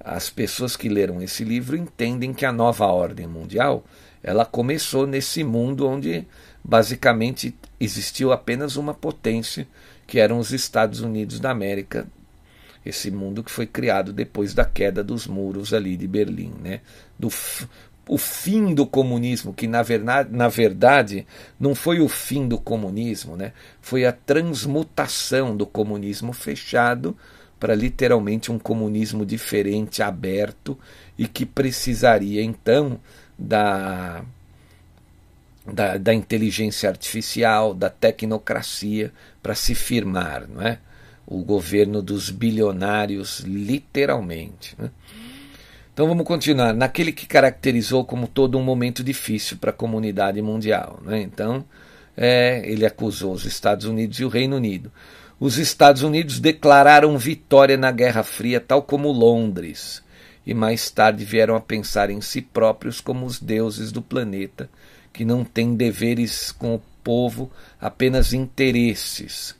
As 0.00 0.28
pessoas 0.28 0.76
que 0.76 0.88
leram 0.88 1.22
esse 1.22 1.44
livro 1.44 1.76
entendem 1.76 2.34
que 2.34 2.44
a 2.44 2.52
nova 2.52 2.86
ordem 2.86 3.26
mundial 3.26 3.84
ela 4.22 4.44
começou 4.44 5.06
nesse 5.06 5.44
mundo 5.44 5.86
onde 5.86 6.26
basicamente 6.66 7.54
existiu 7.78 8.32
apenas 8.32 8.74
uma 8.76 8.92
potência, 8.92 9.68
que 10.04 10.18
eram 10.18 10.38
os 10.40 10.52
Estados 10.52 11.00
Unidos 11.00 11.38
da 11.38 11.50
América, 11.50 12.08
esse 12.84 13.08
mundo 13.10 13.44
que 13.44 13.52
foi 13.52 13.66
criado 13.66 14.12
depois 14.12 14.52
da 14.52 14.64
queda 14.64 15.02
dos 15.02 15.28
muros 15.28 15.72
ali 15.72 15.96
de 15.96 16.08
Berlim, 16.08 16.52
né? 16.60 16.80
do, 17.16 17.28
o 18.08 18.18
fim 18.18 18.74
do 18.74 18.84
comunismo, 18.84 19.54
que 19.54 19.68
na 19.68 19.82
verdade, 19.82 20.28
na 20.32 20.48
verdade 20.48 21.26
não 21.58 21.72
foi 21.74 22.00
o 22.00 22.08
fim 22.08 22.48
do 22.48 22.58
comunismo, 22.58 23.36
né? 23.36 23.52
foi 23.80 24.04
a 24.04 24.12
transmutação 24.12 25.56
do 25.56 25.66
comunismo 25.66 26.32
fechado 26.32 27.16
para 27.60 27.76
literalmente 27.76 28.50
um 28.50 28.58
comunismo 28.58 29.24
diferente, 29.24 30.02
aberto 30.02 30.78
e 31.16 31.28
que 31.28 31.46
precisaria 31.46 32.42
então 32.42 33.00
da, 33.38 34.24
da, 35.72 35.96
da 35.96 36.14
inteligência 36.14 36.88
artificial, 36.88 37.74
da 37.74 37.90
tecnocracia 37.90 39.12
para 39.42 39.54
se 39.54 39.74
firmar, 39.74 40.46
não 40.48 40.62
é? 40.62 40.78
O 41.26 41.42
governo 41.42 42.00
dos 42.00 42.30
bilionários, 42.30 43.40
literalmente. 43.40 44.76
Né? 44.78 44.90
Então 45.92 46.06
vamos 46.06 46.24
continuar. 46.24 46.72
Naquele 46.72 47.10
que 47.10 47.26
caracterizou 47.26 48.04
como 48.04 48.28
todo 48.28 48.56
um 48.56 48.62
momento 48.62 49.02
difícil 49.02 49.56
para 49.56 49.70
a 49.70 49.72
comunidade 49.72 50.40
mundial. 50.40 51.00
Né? 51.04 51.20
Então, 51.22 51.64
é, 52.16 52.62
ele 52.64 52.86
acusou 52.86 53.32
os 53.32 53.44
Estados 53.44 53.86
Unidos 53.86 54.20
e 54.20 54.24
o 54.24 54.28
Reino 54.28 54.56
Unido. 54.56 54.92
Os 55.38 55.58
Estados 55.58 56.02
Unidos 56.02 56.40
declararam 56.40 57.18
vitória 57.18 57.76
na 57.76 57.90
Guerra 57.90 58.22
Fria, 58.22 58.58
tal 58.58 58.82
como 58.82 59.12
Londres, 59.12 60.02
e 60.46 60.54
mais 60.54 60.90
tarde 60.90 61.24
vieram 61.24 61.56
a 61.56 61.60
pensar 61.60 62.08
em 62.08 62.20
si 62.22 62.40
próprios 62.40 63.00
como 63.00 63.26
os 63.26 63.38
deuses 63.38 63.92
do 63.92 64.00
planeta, 64.00 64.70
que 65.16 65.24
não 65.24 65.42
têm 65.42 65.74
deveres 65.74 66.52
com 66.52 66.74
o 66.74 66.82
povo, 67.02 67.50
apenas 67.80 68.34
interesses. 68.34 69.54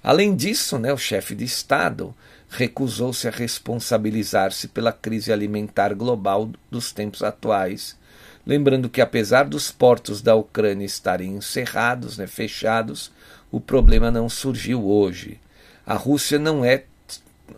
Além 0.00 0.36
disso, 0.36 0.78
né, 0.78 0.92
o 0.92 0.96
chefe 0.96 1.34
de 1.34 1.44
Estado 1.44 2.14
recusou-se 2.48 3.26
a 3.26 3.30
responsabilizar-se 3.32 4.68
pela 4.68 4.92
crise 4.92 5.32
alimentar 5.32 5.94
global 5.94 6.48
dos 6.70 6.92
tempos 6.92 7.24
atuais, 7.24 7.98
lembrando 8.46 8.88
que 8.88 9.00
apesar 9.00 9.48
dos 9.48 9.72
portos 9.72 10.22
da 10.22 10.36
Ucrânia 10.36 10.86
estarem 10.86 11.34
encerrados, 11.34 12.16
né, 12.16 12.28
fechados, 12.28 13.10
o 13.50 13.58
problema 13.58 14.12
não 14.12 14.28
surgiu 14.28 14.86
hoje. 14.86 15.40
A 15.84 15.94
Rússia 15.94 16.38
não 16.38 16.64
é 16.64 16.84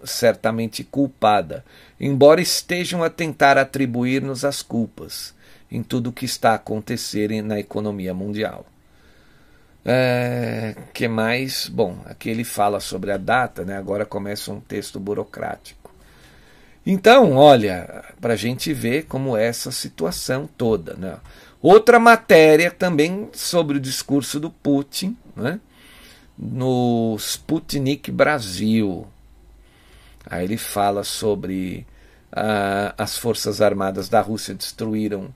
certamente 0.05 0.83
culpada, 0.83 1.63
embora 2.01 2.41
estejam 2.41 3.05
a 3.05 3.11
tentar 3.11 3.59
atribuir-nos 3.59 4.43
as 4.43 4.63
culpas 4.63 5.35
em 5.73 5.83
tudo 5.83 6.11
o 6.11 6.13
que 6.13 6.27
está 6.27 6.51
a 6.51 6.57
acontecer 6.57 7.43
na 7.43 7.59
economia 7.59 8.13
mundial. 8.13 8.67
É, 9.83 10.77
que 10.93 11.09
mais? 11.09 11.67
Bom, 11.67 11.97
aqui 12.05 12.29
ele 12.29 12.45
fala 12.45 12.79
sobre 12.79 13.11
a 13.11 13.17
data, 13.17 13.65
né? 13.65 13.77
agora 13.79 14.05
começa 14.05 14.53
um 14.53 14.61
texto 14.61 15.01
burocrático. 15.01 15.91
Então, 16.85 17.33
olha, 17.33 18.05
para 18.21 18.35
a 18.35 18.37
gente 18.37 18.73
ver 18.75 19.07
como 19.07 19.35
é 19.35 19.47
essa 19.47 19.73
situação 19.73 20.47
toda. 20.59 20.95
Né? 20.95 21.17
Outra 21.61 21.99
matéria 21.99 22.71
também 22.71 23.31
sobre 23.33 23.79
o 23.79 23.81
discurso 23.81 24.39
do 24.39 24.51
Putin, 24.51 25.17
né? 25.35 25.59
no 26.37 27.17
Sputnik 27.19 28.11
Brasil. 28.11 29.07
Aí 30.27 30.45
ele 30.45 30.59
fala 30.59 31.03
sobre 31.03 31.87
uh, 32.33 32.95
as 32.99 33.17
forças 33.17 33.63
armadas 33.63 34.09
da 34.09 34.21
Rússia 34.21 34.55
destruíram 34.55 35.33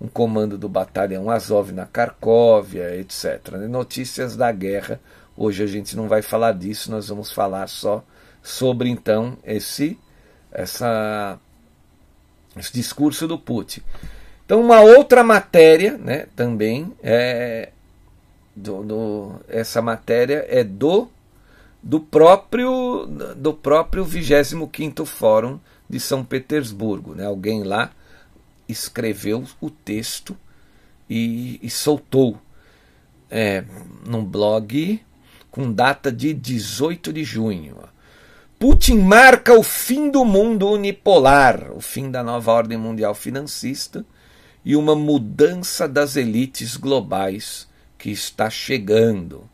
um 0.00 0.06
comando 0.06 0.56
do 0.56 0.68
batalhão 0.68 1.30
Azov 1.30 1.72
na 1.72 1.86
Carcóvia, 1.86 2.94
etc. 2.96 3.52
Notícias 3.68 4.36
da 4.36 4.50
guerra. 4.52 5.00
Hoje 5.36 5.62
a 5.62 5.66
gente 5.66 5.96
não 5.96 6.08
vai 6.08 6.22
falar 6.22 6.52
disso, 6.52 6.90
nós 6.90 7.08
vamos 7.08 7.32
falar 7.32 7.66
só 7.68 8.04
sobre 8.42 8.88
então 8.88 9.36
esse 9.44 9.98
essa 10.50 11.38
esse 12.56 12.72
discurso 12.72 13.26
do 13.26 13.38
Putin. 13.38 13.82
Então 14.44 14.60
uma 14.60 14.80
outra 14.80 15.22
matéria, 15.22 15.98
né, 15.98 16.26
também 16.34 16.92
é 17.02 17.70
do, 18.56 18.82
do, 18.82 19.32
essa 19.48 19.80
matéria 19.80 20.44
é 20.48 20.64
do 20.64 21.08
do 21.82 22.00
próprio 22.00 23.06
do 23.36 23.54
próprio 23.54 24.04
25º 24.04 25.04
Fórum 25.04 25.60
de 25.88 26.00
São 26.00 26.24
Petersburgo, 26.24 27.14
né? 27.14 27.24
Alguém 27.24 27.62
lá 27.62 27.90
escreveu 28.68 29.44
o 29.60 29.70
texto 29.70 30.36
e, 31.08 31.58
e 31.62 31.70
soltou 31.70 32.38
é, 33.30 33.64
num 34.06 34.24
blog 34.24 35.00
com 35.50 35.72
data 35.72 36.12
de 36.12 36.32
18 36.34 37.12
de 37.12 37.24
junho. 37.24 37.76
Putin 38.58 38.98
marca 38.98 39.54
o 39.54 39.62
fim 39.62 40.10
do 40.10 40.24
mundo 40.24 40.68
unipolar, 40.68 41.70
o 41.72 41.80
fim 41.80 42.10
da 42.10 42.22
nova 42.22 42.52
ordem 42.52 42.76
mundial 42.76 43.14
financista 43.14 44.04
e 44.64 44.74
uma 44.74 44.94
mudança 44.96 45.88
das 45.88 46.16
elites 46.16 46.76
globais 46.76 47.68
que 47.96 48.10
está 48.10 48.50
chegando. 48.50 49.48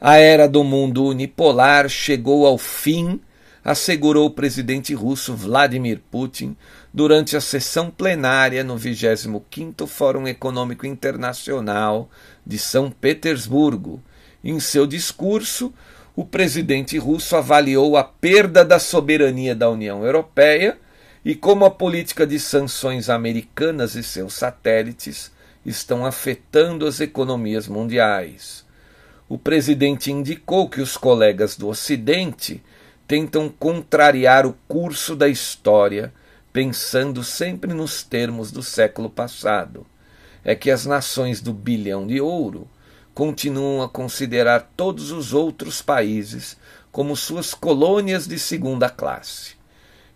A 0.00 0.16
era 0.16 0.48
do 0.48 0.64
mundo 0.64 1.04
unipolar 1.04 1.88
chegou 1.88 2.46
ao 2.46 2.58
fim, 2.58 3.20
assegurou 3.66 4.26
o 4.26 4.30
presidente 4.30 4.94
russo 4.94 5.34
Vladimir 5.34 6.00
Putin 6.08 6.56
durante 6.94 7.36
a 7.36 7.40
sessão 7.40 7.90
plenária 7.90 8.62
no 8.62 8.76
25º 8.76 9.88
Fórum 9.88 10.28
Econômico 10.28 10.86
Internacional 10.86 12.08
de 12.46 12.60
São 12.60 12.92
Petersburgo. 12.92 14.00
Em 14.44 14.60
seu 14.60 14.86
discurso, 14.86 15.74
o 16.14 16.24
presidente 16.24 16.96
russo 16.96 17.34
avaliou 17.34 17.96
a 17.96 18.04
perda 18.04 18.64
da 18.64 18.78
soberania 18.78 19.52
da 19.52 19.68
União 19.68 20.04
Europeia 20.04 20.78
e 21.24 21.34
como 21.34 21.64
a 21.64 21.70
política 21.70 22.24
de 22.24 22.38
sanções 22.38 23.10
americanas 23.10 23.96
e 23.96 24.02
seus 24.04 24.34
satélites 24.34 25.32
estão 25.64 26.06
afetando 26.06 26.86
as 26.86 27.00
economias 27.00 27.66
mundiais. 27.66 28.64
O 29.28 29.36
presidente 29.36 30.12
indicou 30.12 30.68
que 30.68 30.80
os 30.80 30.96
colegas 30.96 31.56
do 31.56 31.66
Ocidente 31.66 32.62
tentam 33.06 33.48
contrariar 33.48 34.46
o 34.46 34.56
curso 34.66 35.14
da 35.14 35.28
história 35.28 36.12
pensando 36.52 37.22
sempre 37.22 37.74
nos 37.74 38.02
termos 38.02 38.50
do 38.50 38.62
século 38.62 39.10
passado, 39.10 39.86
é 40.42 40.54
que 40.54 40.70
as 40.70 40.86
nações 40.86 41.40
do 41.40 41.52
bilhão 41.52 42.06
de 42.06 42.20
ouro 42.20 42.66
continuam 43.12 43.82
a 43.82 43.88
considerar 43.88 44.72
todos 44.76 45.10
os 45.10 45.34
outros 45.34 45.82
países 45.82 46.56
como 46.90 47.14
suas 47.14 47.52
colônias 47.52 48.26
de 48.26 48.38
segunda 48.38 48.88
classe. 48.88 49.54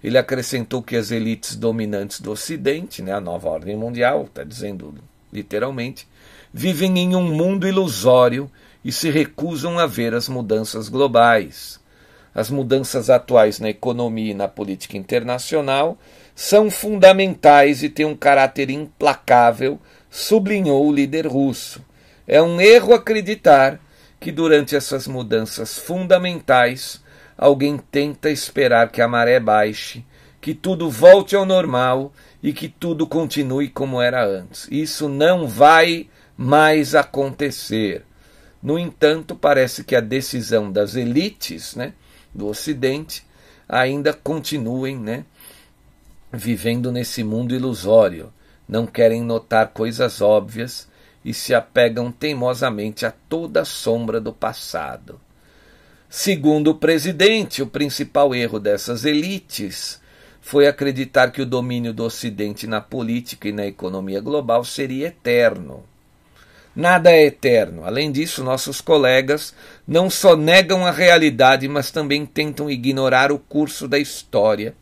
Ele 0.03 0.16
acrescentou 0.16 0.83
que 0.83 0.96
as 0.96 1.11
elites 1.11 1.57
dominantes 1.57 2.20
do 2.20 2.31
Ocidente, 2.31 3.03
né, 3.03 3.12
a 3.12 3.20
nova 3.20 3.48
ordem 3.48 3.76
mundial, 3.76 4.24
está 4.24 4.44
dizendo 4.44 4.94
literalmente, 5.33 6.09
vivem 6.53 6.98
em 6.98 7.14
um 7.14 7.35
mundo 7.35 7.68
ilusório 7.68 8.50
e 8.85 8.90
se 8.90 9.11
recusam 9.11 9.79
a 9.79 9.87
ver 9.87 10.14
as 10.14 10.29
mudanças 10.29 10.88
globais. 10.88 11.80
As 12.35 12.49
mudanças 12.51 13.11
atuais 13.11 13.59
na 13.59 13.71
economia 13.71 14.31
e 14.31 14.35
na 14.35 14.47
política 14.47 14.97
internacional 14.97 15.99
são 16.35 16.71
fundamentais 16.71 17.83
e 17.83 17.88
têm 17.88 18.07
um 18.07 18.16
caráter 18.16 18.71
implacável, 18.71 19.81
sublinhou 20.09 20.87
o 20.87 20.93
líder 20.93 21.27
russo. 21.27 21.85
É 22.27 22.40
um 22.40 22.61
erro 22.61 22.95
acreditar 22.95 23.81
que 24.21 24.31
durante 24.31 24.77
essas 24.77 25.09
mudanças 25.09 25.79
fundamentais 25.79 27.03
alguém 27.37 27.79
tenta 27.79 28.31
esperar 28.31 28.90
que 28.90 29.03
a 29.03 29.09
maré 29.09 29.40
baixe, 29.40 30.05
que 30.40 30.55
tudo 30.55 30.90
volte 30.90 31.35
ao 31.35 31.45
normal 31.45 32.12
e 32.43 32.53
que 32.53 32.69
tudo 32.69 33.07
continue 33.07 33.69
como 33.69 34.01
era 34.01 34.25
antes. 34.25 34.69
Isso 34.71 35.09
não 35.09 35.49
vai 35.49 36.09
mais 36.37 36.95
acontecer. 36.95 38.05
No 38.62 38.79
entanto, 38.79 39.35
parece 39.35 39.83
que 39.83 39.97
a 39.97 40.01
decisão 40.01 40.71
das 40.71 40.95
elites 40.95 41.75
né, 41.75 41.95
do 42.35 42.47
Ocidente 42.47 43.25
ainda 43.69 44.12
continuem 44.12 44.99
né, 44.99 45.25
vivendo 46.33 46.90
nesse 46.90 47.23
mundo 47.23 47.55
ilusório, 47.55 48.33
não 48.69 48.87
querem 48.87 49.23
notar 49.23 49.69
coisas 49.69 50.21
óbvias 50.21 50.88
e 51.25 51.35
se 51.35 51.55
apegam 51.55 52.11
teimosamente 52.11 53.05
a 53.05 53.12
toda 53.29 53.62
a 53.62 53.64
sombra 53.64 54.21
do 54.21 54.33
passado. 54.33 55.21
Segundo 56.09 56.73
o 56.73 56.75
presidente, 56.75 57.62
o 57.62 57.66
principal 57.66 58.35
erro 58.35 58.59
dessas 58.59 59.05
elites 59.05 60.01
foi 60.40 60.66
acreditar 60.66 61.31
que 61.31 61.43
o 61.43 61.47
domínio 61.47 61.93
do 61.93 62.05
Ocidente 62.05 62.66
na 62.66 62.81
política 62.81 63.49
e 63.49 63.53
na 63.53 63.66
economia 63.66 64.21
global 64.21 64.64
seria 64.64 65.09
eterno. 65.09 65.85
Nada 66.74 67.11
é 67.11 67.26
eterno. 67.26 67.85
Além 67.85 68.12
disso, 68.12 68.44
nossos 68.44 68.80
colegas 68.80 69.54
não 69.87 70.09
só 70.09 70.37
negam 70.37 70.87
a 70.87 70.90
realidade, 70.90 71.66
mas 71.68 71.90
também 71.90 72.24
tentam 72.24 72.70
ignorar 72.70 73.33
o 73.33 73.38
curso 73.38 73.88
da 73.88 73.98
história 73.98 74.74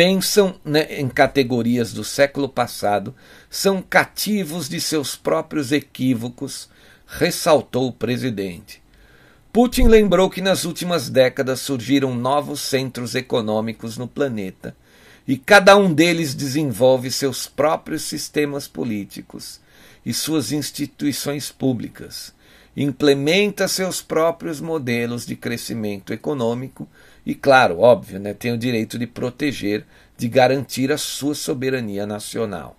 pensam 0.00 0.54
né, 0.64 0.86
em 0.98 1.10
categorias 1.10 1.92
do 1.92 2.02
século 2.02 2.48
passado, 2.48 3.14
são 3.50 3.82
cativos 3.82 4.66
de 4.66 4.80
seus 4.80 5.14
próprios 5.14 5.72
equívocos, 5.72 6.70
ressaltou 7.06 7.88
o 7.88 7.92
presidente. 7.92 8.82
Putin 9.52 9.88
lembrou 9.88 10.30
que 10.30 10.40
nas 10.40 10.64
últimas 10.64 11.10
décadas 11.10 11.60
surgiram 11.60 12.14
novos 12.14 12.62
centros 12.62 13.14
econômicos 13.14 13.98
no 13.98 14.08
planeta 14.08 14.74
e 15.28 15.36
cada 15.36 15.76
um 15.76 15.92
deles 15.92 16.34
desenvolve 16.34 17.10
seus 17.10 17.46
próprios 17.46 18.02
sistemas 18.02 18.66
políticos 18.66 19.60
e 20.04 20.12
suas 20.14 20.52
instituições 20.52 21.50
públicas, 21.52 22.34
implementa 22.76 23.68
seus 23.68 24.00
próprios 24.00 24.60
modelos 24.60 25.26
de 25.26 25.36
crescimento 25.36 26.12
econômico 26.12 26.88
e, 27.26 27.34
claro, 27.34 27.80
óbvio, 27.80 28.18
né, 28.18 28.32
tem 28.32 28.52
o 28.52 28.58
direito 28.58 28.98
de 28.98 29.06
proteger, 29.06 29.84
de 30.16 30.28
garantir 30.28 30.90
a 30.92 30.98
sua 30.98 31.34
soberania 31.34 32.06
nacional. 32.06 32.76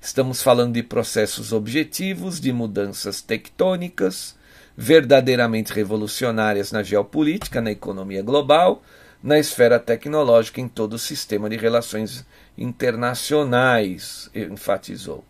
Estamos 0.00 0.42
falando 0.42 0.74
de 0.74 0.82
processos 0.82 1.52
objetivos, 1.52 2.40
de 2.40 2.52
mudanças 2.52 3.20
tectônicas, 3.20 4.36
verdadeiramente 4.76 5.72
revolucionárias 5.72 6.70
na 6.70 6.84
geopolítica, 6.84 7.60
na 7.60 7.72
economia 7.72 8.22
global, 8.22 8.82
na 9.20 9.38
esfera 9.38 9.80
tecnológica, 9.80 10.60
em 10.60 10.68
todo 10.68 10.92
o 10.94 10.98
sistema 10.98 11.50
de 11.50 11.56
relações 11.56 12.24
internacionais, 12.56 14.30
enfatizou. 14.32 15.24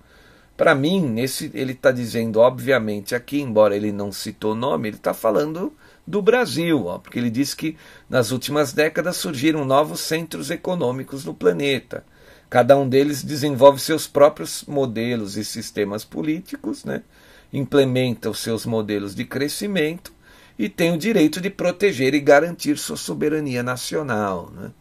Para 0.58 0.74
mim, 0.74 1.00
nesse, 1.00 1.52
ele 1.54 1.70
está 1.70 1.92
dizendo, 1.92 2.40
obviamente, 2.40 3.14
aqui, 3.14 3.40
embora 3.40 3.76
ele 3.76 3.92
não 3.92 4.10
citou 4.10 4.56
nome, 4.56 4.88
ele 4.88 4.96
está 4.96 5.14
falando 5.14 5.72
do 6.04 6.20
Brasil, 6.20 6.86
ó, 6.86 6.98
porque 6.98 7.16
ele 7.16 7.30
diz 7.30 7.54
que 7.54 7.76
nas 8.10 8.32
últimas 8.32 8.72
décadas 8.72 9.16
surgiram 9.18 9.64
novos 9.64 10.00
centros 10.00 10.50
econômicos 10.50 11.24
no 11.24 11.32
planeta. 11.32 12.04
Cada 12.50 12.76
um 12.76 12.88
deles 12.88 13.22
desenvolve 13.22 13.78
seus 13.78 14.08
próprios 14.08 14.64
modelos 14.66 15.36
e 15.36 15.44
sistemas 15.44 16.04
políticos, 16.04 16.84
né? 16.84 17.04
implementa 17.52 18.28
os 18.28 18.40
seus 18.40 18.66
modelos 18.66 19.14
de 19.14 19.24
crescimento 19.24 20.12
e 20.58 20.68
tem 20.68 20.92
o 20.92 20.98
direito 20.98 21.40
de 21.40 21.50
proteger 21.50 22.14
e 22.14 22.20
garantir 22.20 22.76
sua 22.78 22.96
soberania 22.96 23.62
nacional. 23.62 24.50
Né? 24.52 24.72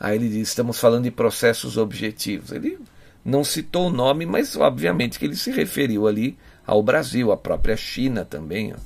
Aí 0.00 0.16
ele 0.16 0.28
diz: 0.28 0.48
estamos 0.48 0.80
falando 0.80 1.04
de 1.04 1.12
processos 1.12 1.76
objetivos. 1.76 2.50
Ele 2.50 2.80
não 3.24 3.44
citou 3.44 3.86
o 3.86 3.92
nome, 3.92 4.26
mas 4.26 4.56
obviamente 4.56 5.18
que 5.18 5.24
ele 5.24 5.36
se 5.36 5.50
referiu 5.50 6.06
ali 6.06 6.36
ao 6.66 6.82
Brasil, 6.82 7.30
à 7.32 7.36
própria 7.36 7.76
China 7.76 8.24
também. 8.24 8.72
Ó. 8.72 8.76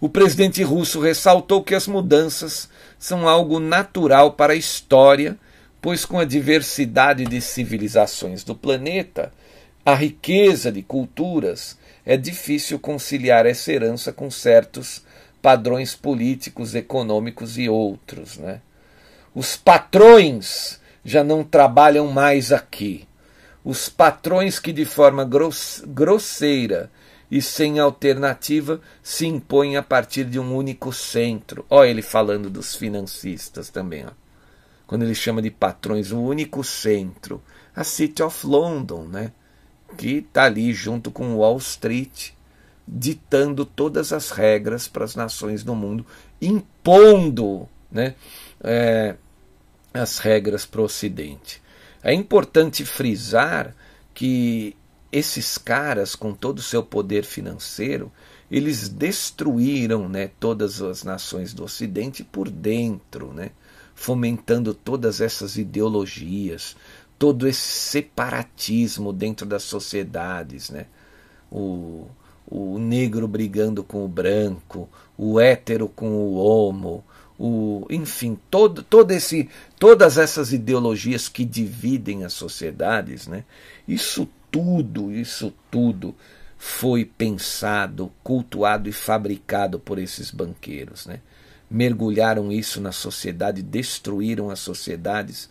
O 0.00 0.08
presidente 0.08 0.62
russo 0.62 1.00
ressaltou 1.00 1.62
que 1.62 1.74
as 1.74 1.88
mudanças 1.88 2.68
são 2.98 3.28
algo 3.28 3.58
natural 3.58 4.32
para 4.32 4.52
a 4.52 4.56
história, 4.56 5.36
pois 5.80 6.04
com 6.04 6.18
a 6.18 6.24
diversidade 6.24 7.24
de 7.24 7.40
civilizações 7.40 8.44
do 8.44 8.54
planeta, 8.54 9.32
a 9.84 9.94
riqueza 9.94 10.70
de 10.70 10.82
culturas, 10.82 11.76
é 12.04 12.16
difícil 12.16 12.78
conciliar 12.78 13.44
essa 13.44 13.72
herança 13.72 14.12
com 14.12 14.30
certos 14.30 15.02
padrões 15.42 15.94
políticos, 15.94 16.74
econômicos 16.74 17.58
e 17.58 17.68
outros. 17.68 18.36
Né? 18.36 18.60
Os 19.34 19.56
patrões 19.56 20.80
já 21.04 21.24
não 21.24 21.42
trabalham 21.42 22.06
mais 22.06 22.52
aqui. 22.52 23.07
Os 23.64 23.88
patrões 23.88 24.58
que 24.58 24.72
de 24.72 24.84
forma 24.84 25.28
grosseira 25.86 26.90
e 27.30 27.42
sem 27.42 27.78
alternativa 27.78 28.80
se 29.02 29.26
impõe 29.26 29.76
a 29.76 29.82
partir 29.82 30.24
de 30.24 30.38
um 30.38 30.54
único 30.56 30.92
centro. 30.92 31.66
Olha 31.68 31.88
ele 31.88 32.02
falando 32.02 32.48
dos 32.48 32.74
financistas 32.74 33.68
também. 33.68 34.06
Ó. 34.06 34.10
Quando 34.86 35.02
ele 35.02 35.14
chama 35.14 35.42
de 35.42 35.50
patrões, 35.50 36.12
o 36.12 36.20
único 36.20 36.64
centro. 36.64 37.42
A 37.76 37.84
City 37.84 38.22
of 38.22 38.46
London, 38.46 39.04
né? 39.04 39.32
que 39.96 40.18
está 40.18 40.44
ali 40.44 40.72
junto 40.72 41.10
com 41.10 41.36
Wall 41.36 41.56
Street, 41.58 42.30
ditando 42.86 43.64
todas 43.64 44.12
as 44.12 44.30
regras 44.30 44.88
para 44.88 45.04
as 45.04 45.14
nações 45.14 45.62
do 45.62 45.74
mundo, 45.74 46.04
impondo 46.40 47.68
né, 47.90 48.14
é, 48.62 49.14
as 49.92 50.18
regras 50.18 50.66
para 50.66 50.80
o 50.80 50.84
Ocidente. 50.84 51.62
É 52.08 52.14
importante 52.14 52.86
frisar 52.86 53.76
que 54.14 54.74
esses 55.12 55.58
caras, 55.58 56.16
com 56.16 56.32
todo 56.32 56.56
o 56.56 56.62
seu 56.62 56.82
poder 56.82 57.22
financeiro, 57.22 58.10
eles 58.50 58.88
destruíram 58.88 60.08
né, 60.08 60.30
todas 60.40 60.80
as 60.80 61.04
nações 61.04 61.52
do 61.52 61.64
Ocidente 61.64 62.24
por 62.24 62.48
dentro, 62.48 63.34
né, 63.34 63.50
fomentando 63.94 64.72
todas 64.72 65.20
essas 65.20 65.58
ideologias, 65.58 66.74
todo 67.18 67.46
esse 67.46 67.68
separatismo 67.68 69.12
dentro 69.12 69.44
das 69.44 69.64
sociedades. 69.64 70.70
Né, 70.70 70.86
o, 71.52 72.06
o 72.50 72.78
negro 72.78 73.28
brigando 73.28 73.84
com 73.84 74.02
o 74.02 74.08
branco, 74.08 74.88
o 75.14 75.38
hétero 75.38 75.86
com 75.86 76.08
o 76.08 76.36
homo, 76.36 77.04
o, 77.38 77.86
enfim, 77.88 78.38
todo, 78.50 78.82
todo 78.82 79.12
esse, 79.12 79.48
todas 79.78 80.18
essas 80.18 80.52
ideologias 80.52 81.28
que 81.28 81.44
dividem 81.44 82.24
as 82.24 82.32
sociedades, 82.32 83.26
né, 83.26 83.44
isso 83.86 84.28
tudo, 84.50 85.12
isso 85.12 85.54
tudo 85.70 86.14
foi 86.58 87.04
pensado, 87.04 88.12
cultuado 88.22 88.88
e 88.88 88.92
fabricado 88.92 89.78
por 89.78 89.98
esses 89.98 90.30
banqueiros. 90.30 91.06
Né? 91.06 91.20
Mergulharam 91.70 92.50
isso 92.50 92.80
na 92.80 92.90
sociedade, 92.90 93.62
destruíram 93.62 94.50
as 94.50 94.58
sociedades. 94.58 95.48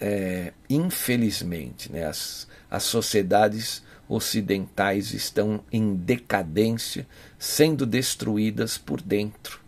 É, 0.00 0.52
infelizmente, 0.68 1.92
né? 1.92 2.06
as, 2.06 2.48
as 2.70 2.82
sociedades 2.84 3.82
ocidentais 4.08 5.12
estão 5.12 5.62
em 5.70 5.94
decadência, 5.94 7.06
sendo 7.38 7.84
destruídas 7.84 8.78
por 8.78 9.00
dentro. 9.00 9.65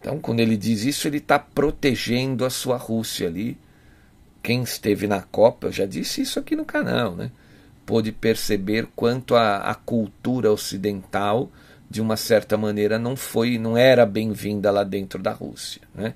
Então, 0.00 0.18
quando 0.18 0.40
ele 0.40 0.56
diz 0.56 0.84
isso, 0.84 1.08
ele 1.08 1.18
está 1.18 1.38
protegendo 1.38 2.44
a 2.44 2.50
sua 2.50 2.76
Rússia 2.76 3.26
ali, 3.26 3.58
quem 4.42 4.62
esteve 4.62 5.06
na 5.06 5.20
Copa, 5.20 5.66
eu 5.66 5.72
já 5.72 5.86
disse 5.86 6.22
isso 6.22 6.38
aqui 6.38 6.54
no 6.54 6.64
canal, 6.64 7.14
né? 7.14 7.30
Pôde 7.84 8.12
perceber 8.12 8.88
quanto 8.94 9.34
a, 9.34 9.58
a 9.58 9.74
cultura 9.74 10.52
ocidental, 10.52 11.50
de 11.90 12.00
uma 12.00 12.16
certa 12.16 12.56
maneira, 12.56 12.98
não 12.98 13.16
foi, 13.16 13.58
não 13.58 13.76
era 13.76 14.04
bem-vinda 14.04 14.70
lá 14.70 14.84
dentro 14.84 15.22
da 15.22 15.32
Rússia, 15.32 15.82
né? 15.94 16.14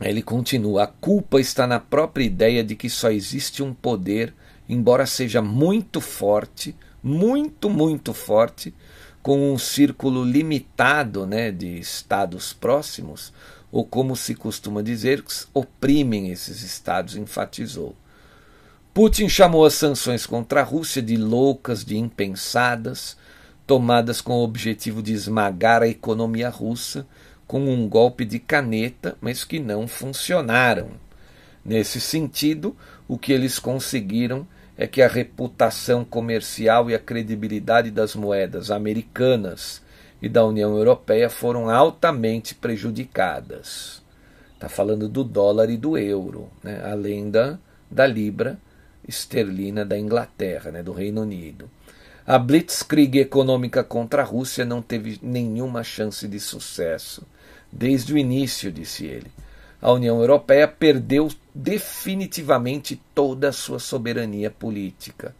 Ele 0.00 0.22
continua: 0.22 0.84
a 0.84 0.86
culpa 0.86 1.40
está 1.40 1.66
na 1.66 1.80
própria 1.80 2.24
ideia 2.24 2.64
de 2.64 2.74
que 2.74 2.88
só 2.88 3.10
existe 3.10 3.62
um 3.62 3.72
poder, 3.72 4.34
embora 4.68 5.06
seja 5.06 5.42
muito 5.42 6.00
forte, 6.00 6.74
muito, 7.02 7.68
muito 7.68 8.12
forte, 8.12 8.74
com 9.24 9.54
um 9.54 9.56
círculo 9.56 10.22
limitado 10.22 11.26
né, 11.26 11.50
de 11.50 11.78
estados 11.78 12.52
próximos, 12.52 13.32
ou 13.72 13.82
como 13.82 14.14
se 14.14 14.34
costuma 14.34 14.82
dizer, 14.82 15.24
oprimem 15.54 16.30
esses 16.30 16.62
estados, 16.62 17.16
enfatizou. 17.16 17.96
Putin 18.92 19.26
chamou 19.30 19.64
as 19.64 19.72
sanções 19.72 20.26
contra 20.26 20.60
a 20.60 20.62
Rússia 20.62 21.00
de 21.00 21.16
loucas, 21.16 21.86
de 21.86 21.96
impensadas, 21.96 23.16
tomadas 23.66 24.20
com 24.20 24.34
o 24.34 24.44
objetivo 24.44 25.02
de 25.02 25.14
esmagar 25.14 25.82
a 25.82 25.88
economia 25.88 26.50
russa 26.50 27.06
com 27.46 27.60
um 27.60 27.88
golpe 27.88 28.26
de 28.26 28.38
caneta, 28.38 29.16
mas 29.22 29.42
que 29.42 29.58
não 29.58 29.88
funcionaram. 29.88 30.90
Nesse 31.64 31.98
sentido, 31.98 32.76
o 33.08 33.16
que 33.16 33.32
eles 33.32 33.58
conseguiram 33.58 34.46
é 34.76 34.86
que 34.86 35.00
a 35.02 35.08
reputação 35.08 36.04
comercial 36.04 36.90
e 36.90 36.94
a 36.94 36.98
credibilidade 36.98 37.90
das 37.90 38.14
moedas 38.14 38.70
americanas 38.70 39.82
e 40.20 40.28
da 40.28 40.44
União 40.44 40.76
Europeia 40.76 41.30
foram 41.30 41.70
altamente 41.70 42.54
prejudicadas. 42.54 44.02
Está 44.54 44.68
falando 44.68 45.08
do 45.08 45.22
dólar 45.22 45.70
e 45.70 45.76
do 45.76 45.96
euro, 45.96 46.48
né? 46.62 46.80
além 46.84 47.30
da, 47.30 47.58
da 47.90 48.06
libra 48.06 48.58
esterlina 49.06 49.84
da 49.84 49.98
Inglaterra, 49.98 50.70
né? 50.70 50.82
do 50.82 50.92
Reino 50.92 51.22
Unido. 51.22 51.70
A 52.26 52.38
blitzkrieg 52.38 53.18
econômica 53.18 53.84
contra 53.84 54.22
a 54.22 54.24
Rússia 54.24 54.64
não 54.64 54.80
teve 54.80 55.20
nenhuma 55.22 55.84
chance 55.84 56.26
de 56.26 56.40
sucesso 56.40 57.26
desde 57.70 58.14
o 58.14 58.18
início, 58.18 58.72
disse 58.72 59.04
ele. 59.04 59.30
A 59.84 59.92
União 59.92 60.18
Europeia 60.18 60.66
perdeu 60.66 61.28
definitivamente 61.54 62.98
toda 63.14 63.50
a 63.50 63.52
sua 63.52 63.78
soberania 63.78 64.50
política. 64.50 65.36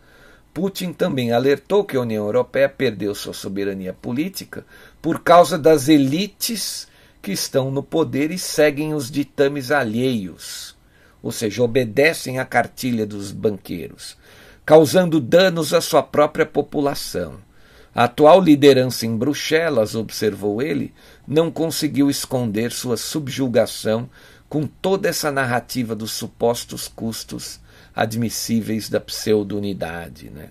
Putin 0.52 0.92
também 0.92 1.32
alertou 1.32 1.82
que 1.82 1.96
a 1.96 2.02
União 2.02 2.26
Europeia 2.26 2.68
perdeu 2.68 3.14
sua 3.14 3.32
soberania 3.32 3.94
política 3.94 4.66
por 5.00 5.20
causa 5.20 5.56
das 5.56 5.88
elites 5.88 6.86
que 7.22 7.32
estão 7.32 7.70
no 7.70 7.82
poder 7.82 8.30
e 8.30 8.38
seguem 8.38 8.92
os 8.92 9.10
ditames 9.10 9.70
alheios, 9.70 10.76
ou 11.22 11.32
seja, 11.32 11.62
obedecem 11.62 12.38
à 12.38 12.44
cartilha 12.44 13.06
dos 13.06 13.32
banqueiros, 13.32 14.14
causando 14.66 15.20
danos 15.20 15.72
à 15.72 15.80
sua 15.80 16.02
própria 16.02 16.44
população. 16.44 17.38
A 17.94 18.04
atual 18.04 18.40
liderança 18.40 19.06
em 19.06 19.16
Bruxelas, 19.16 19.94
observou 19.94 20.60
ele, 20.60 20.92
não 21.28 21.48
conseguiu 21.48 22.10
esconder 22.10 22.72
sua 22.72 22.96
subjugação 22.96 24.10
com 24.48 24.66
toda 24.66 25.08
essa 25.08 25.30
narrativa 25.30 25.94
dos 25.94 26.12
supostos 26.12 26.88
custos 26.88 27.60
admissíveis 27.94 28.88
da 28.88 29.00
pseudo-unidade. 29.00 30.30
Né? 30.30 30.48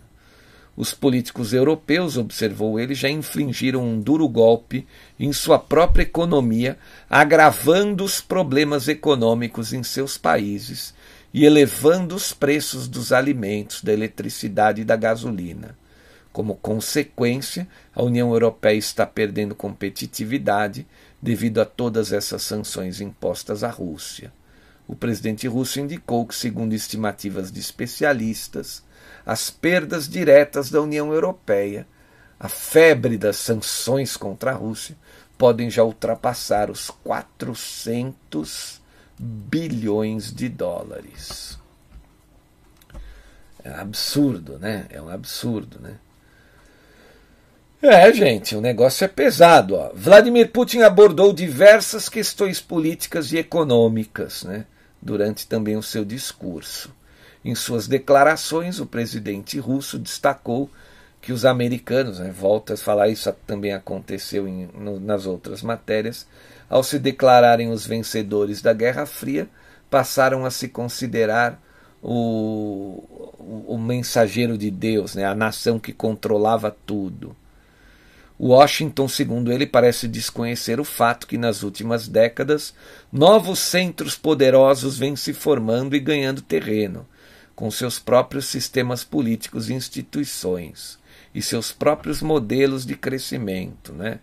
Os 0.75 0.93
políticos 0.93 1.53
europeus, 1.53 2.17
observou 2.17 2.79
ele, 2.79 2.95
já 2.95 3.09
infligiram 3.09 3.83
um 3.83 3.99
duro 3.99 4.27
golpe 4.27 4.87
em 5.19 5.31
sua 5.31 5.59
própria 5.59 6.03
economia, 6.03 6.77
agravando 7.09 8.03
os 8.03 8.19
problemas 8.19 8.87
econômicos 8.87 9.71
em 9.71 9.83
seus 9.83 10.17
países 10.17 10.93
e 11.33 11.45
elevando 11.45 12.15
os 12.15 12.33
preços 12.33 12.87
dos 12.87 13.11
alimentos, 13.11 13.83
da 13.83 13.93
eletricidade 13.93 14.81
e 14.81 14.85
da 14.85 14.95
gasolina. 14.95 15.77
Como 16.31 16.55
consequência, 16.55 17.67
a 17.93 18.01
União 18.01 18.31
Europeia 18.31 18.77
está 18.77 19.05
perdendo 19.05 19.53
competitividade 19.53 20.87
devido 21.23 21.61
a 21.61 21.65
todas 21.65 22.11
essas 22.11 22.43
sanções 22.43 22.99
impostas 22.99 23.63
à 23.63 23.69
Rússia. 23.69 24.33
O 24.85 24.93
presidente 24.93 25.47
russo 25.47 25.79
indicou 25.79 26.27
que, 26.27 26.35
segundo 26.35 26.73
estimativas 26.73 27.49
de 27.49 27.61
especialistas, 27.61 28.83
as 29.25 29.49
perdas 29.49 30.09
diretas 30.09 30.69
da 30.69 30.81
União 30.81 31.13
Europeia, 31.13 31.87
a 32.37 32.49
febre 32.49 33.17
das 33.17 33.37
sanções 33.37 34.17
contra 34.17 34.51
a 34.51 34.55
Rússia, 34.55 34.97
podem 35.37 35.69
já 35.69 35.81
ultrapassar 35.85 36.69
os 36.69 36.89
400 36.89 38.81
bilhões 39.17 40.29
de 40.29 40.49
dólares. 40.49 41.57
É 43.63 43.69
absurdo, 43.75 44.59
né? 44.59 44.87
É 44.89 45.01
um 45.01 45.07
absurdo, 45.07 45.79
né? 45.79 45.95
É, 47.85 48.13
gente, 48.13 48.55
o 48.55 48.61
negócio 48.61 49.03
é 49.03 49.09
pesado. 49.09 49.75
Ó. 49.75 49.91
Vladimir 49.93 50.49
Putin 50.53 50.83
abordou 50.83 51.33
diversas 51.33 52.07
questões 52.07 52.61
políticas 52.61 53.33
e 53.33 53.37
econômicas, 53.37 54.45
né? 54.45 54.65
durante 55.01 55.45
também 55.45 55.75
o 55.75 55.83
seu 55.83 56.05
discurso. 56.05 56.95
Em 57.43 57.53
suas 57.53 57.85
declarações, 57.85 58.79
o 58.79 58.85
presidente 58.85 59.59
russo 59.59 59.99
destacou 59.99 60.69
que 61.19 61.33
os 61.33 61.43
americanos, 61.43 62.19
né, 62.19 62.31
volta 62.31 62.75
a 62.75 62.77
falar 62.77 63.09
isso 63.09 63.29
também 63.45 63.73
aconteceu 63.73 64.47
em, 64.47 64.69
no, 64.73 64.97
nas 64.97 65.25
outras 65.25 65.61
matérias, 65.61 66.25
ao 66.69 66.83
se 66.83 66.97
declararem 66.97 67.69
os 67.69 67.85
vencedores 67.85 68.61
da 68.61 68.71
Guerra 68.71 69.05
Fria, 69.05 69.49
passaram 69.89 70.45
a 70.45 70.51
se 70.51 70.69
considerar 70.69 71.61
o, 72.01 73.03
o, 73.37 73.73
o 73.75 73.77
mensageiro 73.77 74.57
de 74.57 74.71
Deus, 74.71 75.15
né, 75.15 75.25
a 75.25 75.35
nação 75.35 75.77
que 75.77 75.91
controlava 75.91 76.73
tudo. 76.85 77.35
Washington, 78.45 79.07
segundo 79.07 79.53
ele, 79.53 79.65
parece 79.65 80.05
desconhecer 80.05 80.77
o 80.77 80.83
fato 80.83 81.25
que 81.25 81.37
nas 81.37 81.63
últimas 81.63 82.09
décadas 82.09 82.73
novos 83.09 83.59
centros 83.59 84.17
poderosos 84.17 84.97
vêm 84.97 85.15
se 85.15 85.31
formando 85.31 85.95
e 85.95 85.99
ganhando 85.99 86.41
terreno, 86.41 87.07
com 87.55 87.71
seus 87.71 87.99
próprios 87.99 88.47
sistemas 88.47 89.01
políticos 89.01 89.69
e 89.69 89.73
instituições 89.73 90.99
e 91.33 91.41
seus 91.41 91.71
próprios 91.71 92.21
modelos 92.21 92.85
de 92.85 92.97
crescimento, 92.97 93.93
né? 93.93 94.19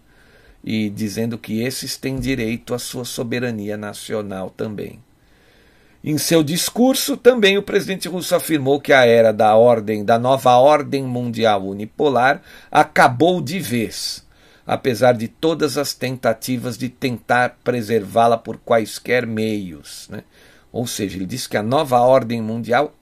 E 0.63 0.91
dizendo 0.91 1.39
que 1.39 1.63
esses 1.63 1.97
têm 1.97 2.21
direito 2.21 2.75
à 2.75 2.79
sua 2.79 3.07
soberania 3.07 3.79
nacional 3.79 4.51
também. 4.51 5.03
Em 6.03 6.17
seu 6.17 6.43
discurso, 6.43 7.15
também 7.15 7.59
o 7.59 7.63
presidente 7.63 8.09
russo 8.09 8.35
afirmou 8.35 8.81
que 8.81 8.93
a 8.93 9.05
era 9.05 9.33
da 9.33 9.55
ordem, 9.55 10.03
da 10.03 10.19
nova 10.19 10.57
ordem 10.57 11.05
mundial 11.05 11.67
unipolar, 11.67 12.41
acabou 12.71 13.43
de 13.43 13.61
vez, 13.61 14.27
apesar 14.67 15.13
de 15.13 15.29
todas 15.29 15.77
as 15.77 15.93
tentativas 15.93 16.79
de 16.79 16.89
tentar 16.89 17.59
preservá-la 17.63 18.39
por 18.39 18.57
quaisquer 18.57 19.27
meios. 19.27 20.09
Né? 20.09 20.25
Ou 20.73 20.87
seja, 20.87 21.19
ele 21.19 21.27
disse 21.27 21.47
que 21.47 21.59
a 21.59 21.63
nova 21.63 22.01
ordem 22.01 22.41
mundial 22.41 22.95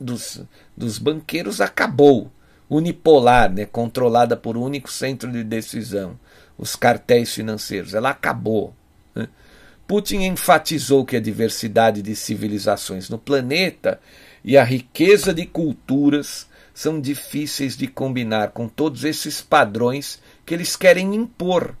dos, 0.00 0.42
dos 0.74 0.98
banqueiros 0.98 1.60
acabou, 1.60 2.32
unipolar, 2.70 3.52
né? 3.52 3.66
controlada 3.66 4.34
por 4.34 4.56
um 4.56 4.62
único 4.62 4.90
centro 4.90 5.30
de 5.30 5.44
decisão, 5.44 6.18
os 6.56 6.74
cartéis 6.74 7.34
financeiros. 7.34 7.92
Ela 7.92 8.08
acabou. 8.08 8.74
Né? 9.14 9.28
Putin 9.86 10.22
enfatizou 10.22 11.04
que 11.04 11.16
a 11.16 11.20
diversidade 11.20 12.02
de 12.02 12.16
civilizações 12.16 13.08
no 13.08 13.18
planeta 13.18 14.00
e 14.44 14.56
a 14.58 14.64
riqueza 14.64 15.32
de 15.32 15.46
culturas 15.46 16.48
são 16.74 17.00
difíceis 17.00 17.76
de 17.76 17.86
combinar 17.86 18.50
com 18.50 18.68
todos 18.68 19.04
esses 19.04 19.40
padrões 19.40 20.20
que 20.44 20.52
eles 20.52 20.76
querem 20.76 21.14
impor. 21.14 21.74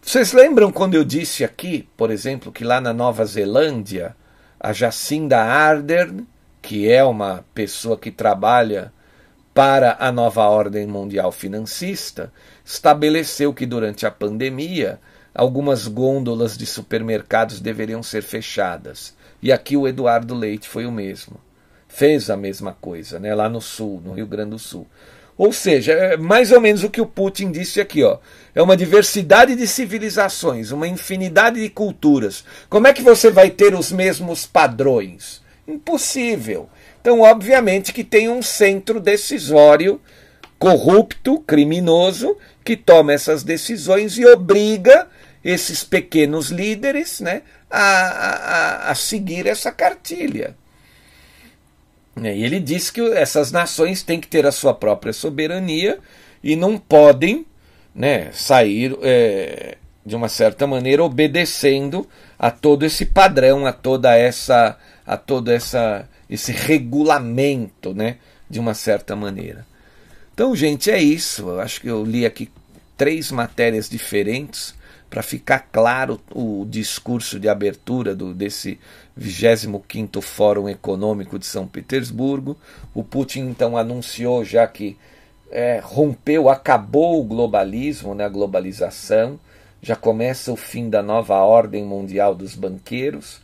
Vocês 0.00 0.32
lembram 0.32 0.70
quando 0.70 0.94
eu 0.94 1.04
disse 1.04 1.44
aqui, 1.44 1.88
por 1.96 2.10
exemplo, 2.10 2.52
que 2.52 2.64
lá 2.64 2.80
na 2.80 2.92
Nova 2.92 3.24
Zelândia, 3.24 4.14
a 4.60 4.72
Jacinda 4.72 5.40
Ardern, 5.40 6.26
que 6.60 6.90
é 6.90 7.02
uma 7.02 7.44
pessoa 7.54 7.96
que 7.96 8.10
trabalha 8.10 8.92
para 9.54 9.96
a 9.98 10.10
nova 10.10 10.44
ordem 10.44 10.86
mundial 10.86 11.30
financista, 11.30 12.32
estabeleceu 12.64 13.52
que 13.52 13.66
durante 13.66 14.06
a 14.06 14.10
pandemia 14.10 15.00
algumas 15.34 15.86
gôndolas 15.86 16.56
de 16.56 16.66
supermercados 16.66 17.60
deveriam 17.60 18.02
ser 18.02 18.22
fechadas. 18.22 19.14
E 19.42 19.50
aqui 19.50 19.76
o 19.76 19.88
Eduardo 19.88 20.34
Leite 20.34 20.68
foi 20.68 20.86
o 20.86 20.92
mesmo. 20.92 21.40
Fez 21.88 22.30
a 22.30 22.36
mesma 22.36 22.76
coisa, 22.80 23.18
né, 23.18 23.34
lá 23.34 23.48
no 23.48 23.60
sul, 23.60 24.00
no 24.04 24.12
Rio 24.12 24.26
Grande 24.26 24.50
do 24.50 24.58
Sul. 24.58 24.86
Ou 25.36 25.52
seja, 25.52 25.92
é 25.92 26.16
mais 26.16 26.52
ou 26.52 26.60
menos 26.60 26.84
o 26.84 26.90
que 26.90 27.00
o 27.00 27.06
Putin 27.06 27.50
disse 27.50 27.80
aqui, 27.80 28.02
ó. 28.02 28.18
É 28.54 28.62
uma 28.62 28.76
diversidade 28.76 29.56
de 29.56 29.66
civilizações, 29.66 30.70
uma 30.70 30.86
infinidade 30.86 31.60
de 31.60 31.68
culturas. 31.68 32.44
Como 32.68 32.86
é 32.86 32.92
que 32.92 33.02
você 33.02 33.30
vai 33.30 33.50
ter 33.50 33.74
os 33.74 33.90
mesmos 33.90 34.46
padrões? 34.46 35.42
Impossível. 35.66 36.68
Então, 37.00 37.22
obviamente 37.22 37.92
que 37.92 38.04
tem 38.04 38.28
um 38.28 38.42
centro 38.42 39.00
decisório 39.00 40.00
corrupto, 40.58 41.40
criminoso, 41.40 42.36
que 42.64 42.76
toma 42.76 43.12
essas 43.12 43.42
decisões 43.42 44.16
e 44.18 44.26
obriga 44.26 45.08
esses 45.44 45.82
pequenos 45.82 46.50
líderes 46.50 47.20
né, 47.20 47.42
a, 47.70 47.80
a, 47.80 48.90
a 48.90 48.94
seguir 48.94 49.46
essa 49.46 49.72
cartilha. 49.72 50.56
E 52.16 52.44
ele 52.44 52.60
diz 52.60 52.90
que 52.90 53.00
essas 53.12 53.50
nações 53.50 54.02
têm 54.02 54.20
que 54.20 54.28
ter 54.28 54.46
a 54.46 54.52
sua 54.52 54.74
própria 54.74 55.12
soberania 55.12 55.98
e 56.42 56.54
não 56.54 56.76
podem 56.76 57.46
né, 57.94 58.30
sair, 58.32 58.96
é, 59.02 59.78
de 60.04 60.14
uma 60.14 60.28
certa 60.28 60.66
maneira, 60.66 61.02
obedecendo 61.02 62.06
a 62.38 62.50
todo 62.50 62.84
esse 62.84 63.06
padrão, 63.06 63.66
a 63.66 63.72
toda 63.72 64.14
essa, 64.16 64.76
a 65.06 65.16
todo 65.16 65.50
essa, 65.50 66.08
esse 66.28 66.52
regulamento, 66.52 67.94
né, 67.94 68.18
de 68.48 68.60
uma 68.60 68.74
certa 68.74 69.16
maneira. 69.16 69.66
Então, 70.34 70.56
gente, 70.56 70.90
é 70.90 71.00
isso. 71.00 71.48
Eu 71.48 71.60
acho 71.60 71.80
que 71.80 71.88
eu 71.88 72.04
li 72.04 72.24
aqui 72.24 72.50
três 72.96 73.30
matérias 73.30 73.88
diferentes 73.88 74.74
para 75.10 75.22
ficar 75.22 75.68
claro 75.70 76.18
o 76.34 76.66
discurso 76.66 77.38
de 77.38 77.48
abertura 77.48 78.14
do, 78.14 78.32
desse 78.32 78.80
25º 79.18 80.22
Fórum 80.22 80.68
Econômico 80.70 81.38
de 81.38 81.44
São 81.44 81.66
Petersburgo. 81.66 82.56
O 82.94 83.04
Putin 83.04 83.40
então 83.40 83.76
anunciou 83.76 84.42
já 84.42 84.66
que 84.66 84.96
é, 85.50 85.80
rompeu, 85.84 86.48
acabou 86.48 87.20
o 87.20 87.24
globalismo, 87.24 88.14
né, 88.14 88.24
a 88.24 88.28
globalização, 88.28 89.38
já 89.82 89.94
começa 89.94 90.50
o 90.50 90.56
fim 90.56 90.88
da 90.88 91.02
nova 91.02 91.36
ordem 91.36 91.84
mundial 91.84 92.34
dos 92.34 92.54
banqueiros, 92.54 93.38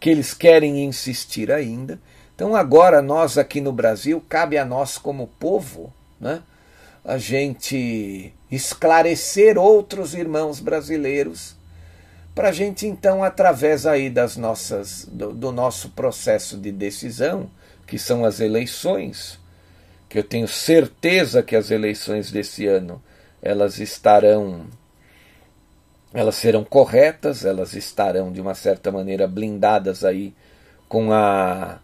que 0.00 0.10
eles 0.10 0.34
querem 0.34 0.84
insistir 0.84 1.52
ainda. 1.52 2.00
Então 2.34 2.56
agora 2.56 3.00
nós 3.00 3.38
aqui 3.38 3.60
no 3.60 3.70
Brasil, 3.70 4.20
cabe 4.28 4.58
a 4.58 4.64
nós 4.64 4.98
como 4.98 5.28
povo, 5.38 5.92
né, 6.20 6.42
a 7.04 7.18
gente 7.18 8.32
esclarecer 8.50 9.58
outros 9.58 10.14
irmãos 10.14 10.60
brasileiros, 10.60 11.56
para 12.34 12.48
a 12.48 12.52
gente 12.52 12.86
então, 12.86 13.24
através 13.24 13.86
aí 13.86 14.10
das 14.10 14.36
nossas, 14.36 15.08
do, 15.10 15.32
do 15.32 15.52
nosso 15.52 15.90
processo 15.90 16.56
de 16.58 16.70
decisão, 16.70 17.50
que 17.86 17.98
são 17.98 18.24
as 18.24 18.40
eleições, 18.40 19.38
que 20.08 20.18
eu 20.18 20.24
tenho 20.24 20.46
certeza 20.46 21.42
que 21.42 21.56
as 21.56 21.70
eleições 21.70 22.30
desse 22.30 22.66
ano 22.66 23.02
elas 23.40 23.78
estarão 23.78 24.66
elas 26.12 26.36
serão 26.36 26.64
corretas, 26.64 27.44
elas 27.44 27.74
estarão 27.74 28.32
de 28.32 28.40
uma 28.40 28.54
certa 28.54 28.90
maneira 28.90 29.28
blindadas 29.28 30.04
aí 30.04 30.34
com 30.88 31.12
a 31.12 31.78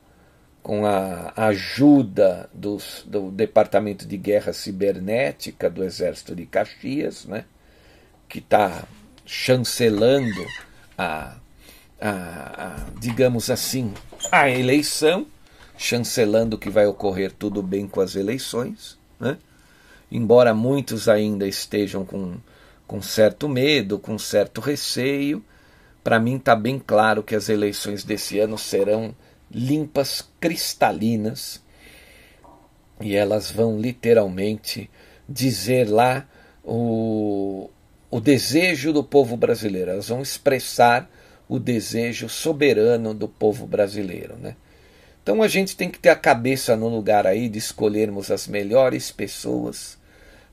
com 0.63 0.87
a 0.87 1.33
ajuda 1.37 2.49
dos, 2.55 3.05
do 3.07 3.31
Departamento 3.31 4.07
de 4.07 4.17
Guerra 4.17 4.53
Cibernética 4.53 5.69
do 5.69 5.83
Exército 5.83 6.37
de 6.37 6.47
Caxias, 6.47 7.25
né, 7.25 7.45
que 8.29 8.39
está 8.39 8.85
chancelando 9.27 10.47
a, 10.97 11.37
a, 12.01 12.11
a, 12.11 12.87
digamos 13.01 13.51
assim, 13.51 13.93
a 14.31 14.49
eleição, 14.49 15.27
chancelando 15.77 16.57
que 16.57 16.71
vai 16.71 16.87
ocorrer 16.87 17.33
tudo 17.33 17.63
bem 17.63 17.89
com 17.89 18.01
as 18.01 18.15
eleições, 18.15 18.99
né? 19.19 19.39
embora 20.11 20.55
muitos 20.55 21.09
ainda 21.09 21.47
estejam 21.47 22.05
com, 22.05 22.37
com 22.87 23.03
certo 23.03 23.49
medo, 23.49 23.99
com 23.99 24.19
certo 24.19 24.61
receio, 24.61 25.45
para 26.05 26.21
mim 26.21 26.37
está 26.37 26.55
bem 26.55 26.79
claro 26.79 27.23
que 27.23 27.35
as 27.35 27.49
eleições 27.49 28.05
desse 28.05 28.39
ano 28.39 28.59
serão 28.59 29.15
limpas, 29.53 30.29
cristalinas, 30.41 31.63
e 33.01 33.15
elas 33.15 33.51
vão 33.51 33.79
literalmente 33.79 34.89
dizer 35.29 35.89
lá 35.89 36.27
o, 36.65 37.69
o 38.11 38.21
desejo 38.21 38.93
do 38.93 39.03
povo 39.03 39.37
brasileiro, 39.37 39.91
elas 39.91 40.09
vão 40.09 40.23
expressar 40.23 41.11
o 41.49 41.59
desejo 41.59 42.29
soberano 42.29 43.13
do 43.13 43.29
povo 43.29 43.67
brasileiro. 43.67 44.37
Né? 44.37 44.57
Então 45.23 45.43
a 45.43 45.49
gente 45.49 45.77
tem 45.77 45.91
que 45.91 45.99
ter 45.99 46.09
a 46.09 46.17
cabeça 46.17 46.77
no 46.77 46.89
lugar 46.89 47.27
aí 47.27 47.49
de 47.49 47.59
escolhermos 47.59 48.31
as 48.31 48.47
melhores 48.47 49.11
pessoas 49.11 49.99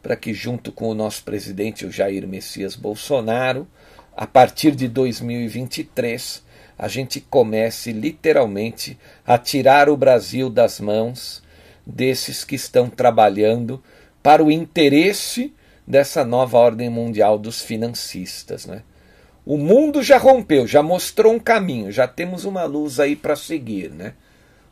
para 0.02 0.16
que, 0.16 0.34
junto 0.34 0.72
com 0.72 0.90
o 0.90 0.94
nosso 0.94 1.24
presidente, 1.24 1.86
o 1.86 1.92
Jair 1.92 2.28
Messias 2.28 2.76
Bolsonaro, 2.76 3.68
a 4.16 4.26
partir 4.26 4.76
de 4.76 4.88
2023, 4.88 6.44
a 6.80 6.88
gente 6.88 7.20
comece 7.20 7.92
literalmente 7.92 8.98
a 9.28 9.38
tirar 9.38 9.90
o 9.90 9.98
Brasil 9.98 10.50
das 10.50 10.80
mãos 10.80 11.44
desses 11.86 12.46
que 12.46 12.56
estão 12.56 12.90
trabalhando 12.90 13.84
para 14.24 14.42
o 14.42 14.50
interesse 14.50 15.54
dessa 15.86 16.24
nova 16.24 16.58
ordem 16.58 16.90
mundial 16.90 17.38
dos 17.38 17.62
financistas. 17.62 18.66
Né? 18.66 18.82
O 19.46 19.58
mundo 19.58 20.02
já 20.02 20.18
rompeu, 20.18 20.66
já 20.66 20.82
mostrou 20.82 21.34
um 21.34 21.40
caminho, 21.40 21.92
já 21.92 22.08
temos 22.08 22.46
uma 22.46 22.64
luz 22.64 22.98
aí 22.98 23.14
para 23.14 23.36
seguir. 23.36 23.92
Né? 23.92 24.14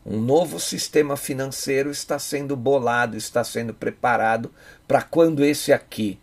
Um 0.06 0.22
novo 0.22 0.62
sistema 0.62 1.18
financeiro 1.18 1.92
está 1.92 2.18
sendo 2.18 2.56
bolado, 2.56 3.18
está 3.18 3.44
sendo 3.44 3.74
preparado 3.74 4.50
para 4.88 5.02
quando 5.02 5.44
esse 5.44 5.74
aqui 5.74 6.18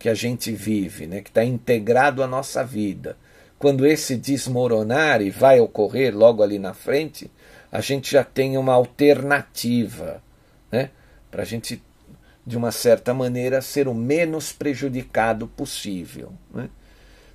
que 0.00 0.08
a 0.08 0.14
gente 0.14 0.50
vive, 0.50 1.06
né, 1.06 1.20
que 1.20 1.30
está 1.30 1.44
integrado 1.44 2.22
à 2.22 2.26
nossa 2.26 2.64
vida, 2.64 3.16
quando 3.58 3.86
esse 3.86 4.16
desmoronar 4.16 5.20
e 5.20 5.30
vai 5.30 5.60
ocorrer 5.60 6.16
logo 6.16 6.42
ali 6.42 6.58
na 6.58 6.74
frente, 6.74 7.30
a 7.70 7.80
gente 7.80 8.12
já 8.12 8.24
tem 8.24 8.56
uma 8.56 8.74
alternativa, 8.74 10.22
né? 10.70 10.90
Para 11.30 11.42
a 11.42 11.44
gente, 11.44 11.82
de 12.46 12.56
uma 12.56 12.70
certa 12.70 13.12
maneira, 13.12 13.60
ser 13.60 13.88
o 13.88 13.94
menos 13.94 14.52
prejudicado 14.52 15.46
possível. 15.48 16.32
Né? 16.52 16.70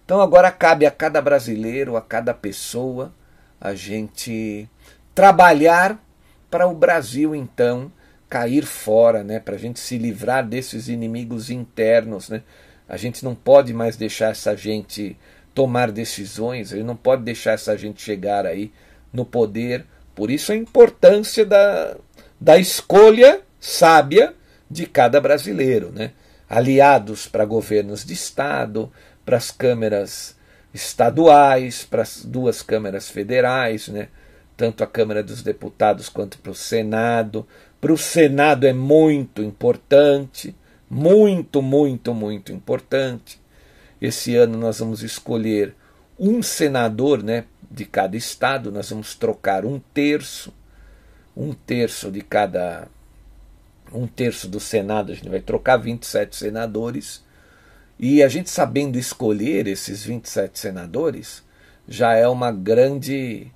Então 0.05 0.21
agora 0.21 0.51
cabe 0.51 0.85
a 0.85 0.91
cada 0.91 1.21
brasileiro, 1.21 1.95
a 1.95 2.01
cada 2.01 2.33
pessoa, 2.33 3.13
a 3.61 3.75
gente 3.75 4.67
trabalhar 5.13 6.03
para 6.49 6.67
o 6.67 6.73
Brasil 6.73 7.35
então 7.35 7.91
cair 8.29 8.65
fora, 8.65 9.23
né? 9.23 9.39
Para 9.39 9.55
a 9.55 9.59
gente 9.59 9.79
se 9.79 9.97
livrar 9.97 10.47
desses 10.47 10.87
inimigos 10.87 11.51
internos, 11.51 12.29
né? 12.29 12.41
A 12.89 12.97
gente 12.97 13.23
não 13.23 13.35
pode 13.35 13.73
mais 13.73 13.95
deixar 13.95 14.31
essa 14.31 14.55
gente 14.55 15.15
tomar 15.53 15.91
decisões, 15.91 16.71
ele 16.71 16.83
não 16.83 16.95
pode 16.95 17.23
deixar 17.23 17.51
essa 17.51 17.77
gente 17.77 18.01
chegar 18.01 18.45
aí 18.45 18.71
no 19.11 19.25
poder. 19.25 19.85
Por 20.15 20.31
isso 20.31 20.51
a 20.51 20.55
importância 20.55 21.45
da, 21.45 21.95
da 22.39 22.57
escolha 22.57 23.41
sábia 23.59 24.33
de 24.69 24.85
cada 24.85 25.21
brasileiro, 25.21 25.91
né? 25.91 26.11
aliados 26.49 27.27
para 27.27 27.45
governos 27.45 28.03
de 28.03 28.13
Estado, 28.13 28.91
para 29.25 29.37
as 29.37 29.51
câmeras 29.51 30.35
estaduais, 30.73 31.83
para 31.83 32.01
as 32.01 32.25
duas 32.25 32.61
câmeras 32.61 33.09
federais, 33.09 33.87
né? 33.87 34.09
tanto 34.57 34.83
a 34.83 34.87
Câmara 34.87 35.23
dos 35.23 35.41
Deputados 35.41 36.09
quanto 36.09 36.37
para 36.37 36.51
o 36.51 36.55
Senado. 36.55 37.47
Para 37.79 37.93
o 37.93 37.97
Senado 37.97 38.65
é 38.65 38.73
muito 38.73 39.41
importante, 39.41 40.55
muito, 40.89 41.61
muito, 41.61 42.13
muito 42.13 42.51
importante. 42.51 43.42
Esse 44.03 44.35
ano 44.35 44.57
nós 44.57 44.79
vamos 44.79 45.01
escolher 45.01 45.73
um 46.19 46.43
senador 46.43 47.23
né, 47.23 47.45
de 47.71 47.85
cada 47.85 48.17
estado, 48.17 48.69
nós 48.69 48.89
vamos 48.89 49.15
trocar 49.15 49.65
um 49.65 49.79
terço, 49.79 50.53
um 51.37 51.53
terço 51.53 52.11
de 52.11 52.21
cada. 52.21 52.89
Um 53.93 54.05
terço 54.05 54.49
do 54.49 54.59
Senado, 54.59 55.13
a 55.13 55.15
gente 55.15 55.29
vai 55.29 55.39
trocar 55.39 55.77
27 55.77 56.35
senadores. 56.35 57.23
E 57.97 58.21
a 58.21 58.27
gente 58.27 58.49
sabendo 58.49 58.99
escolher 58.99 59.67
esses 59.67 60.03
27 60.03 60.59
senadores 60.59 61.41
já 61.87 62.13
é 62.13 62.27
uma 62.27 62.51
grande 62.51 63.51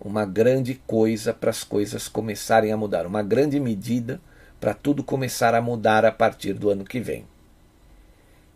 uma 0.00 0.24
grande 0.24 0.80
coisa 0.86 1.34
para 1.34 1.50
as 1.50 1.64
coisas 1.64 2.06
começarem 2.06 2.70
a 2.70 2.76
mudar, 2.76 3.06
uma 3.06 3.22
grande 3.22 3.58
medida 3.58 4.20
para 4.60 4.72
tudo 4.72 5.02
começar 5.02 5.52
a 5.52 5.60
mudar 5.60 6.04
a 6.04 6.12
partir 6.12 6.52
do 6.52 6.70
ano 6.70 6.84
que 6.84 7.00
vem. 7.00 7.26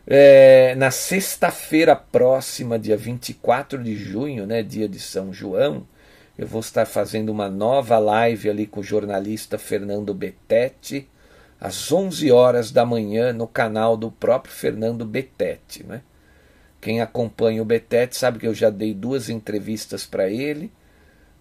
É, 0.06 0.76
na 0.76 0.92
sexta-feira 0.92 1.96
próxima, 1.96 2.78
dia 2.78 2.96
24 2.96 3.82
de 3.82 3.96
junho, 3.96 4.46
né, 4.46 4.62
dia 4.62 4.88
de 4.88 5.00
São 5.00 5.32
João, 5.32 5.84
eu 6.38 6.46
vou 6.46 6.60
estar 6.60 6.86
fazendo 6.86 7.30
uma 7.30 7.48
nova 7.48 7.98
live 7.98 8.48
ali 8.48 8.66
com 8.66 8.80
o 8.80 8.84
jornalista 8.84 9.58
Fernando 9.58 10.14
Betete, 10.14 11.08
às 11.60 11.90
11 11.90 12.30
horas 12.30 12.70
da 12.70 12.84
manhã, 12.84 13.32
no 13.32 13.48
canal 13.48 13.96
do 13.96 14.10
próprio 14.10 14.54
Fernando 14.54 15.04
Betete. 15.04 15.82
Né? 15.84 16.02
Quem 16.80 17.00
acompanha 17.00 17.60
o 17.60 17.64
Betete 17.64 18.16
sabe 18.16 18.38
que 18.38 18.46
eu 18.46 18.54
já 18.54 18.70
dei 18.70 18.94
duas 18.94 19.28
entrevistas 19.28 20.06
para 20.06 20.28
ele, 20.28 20.70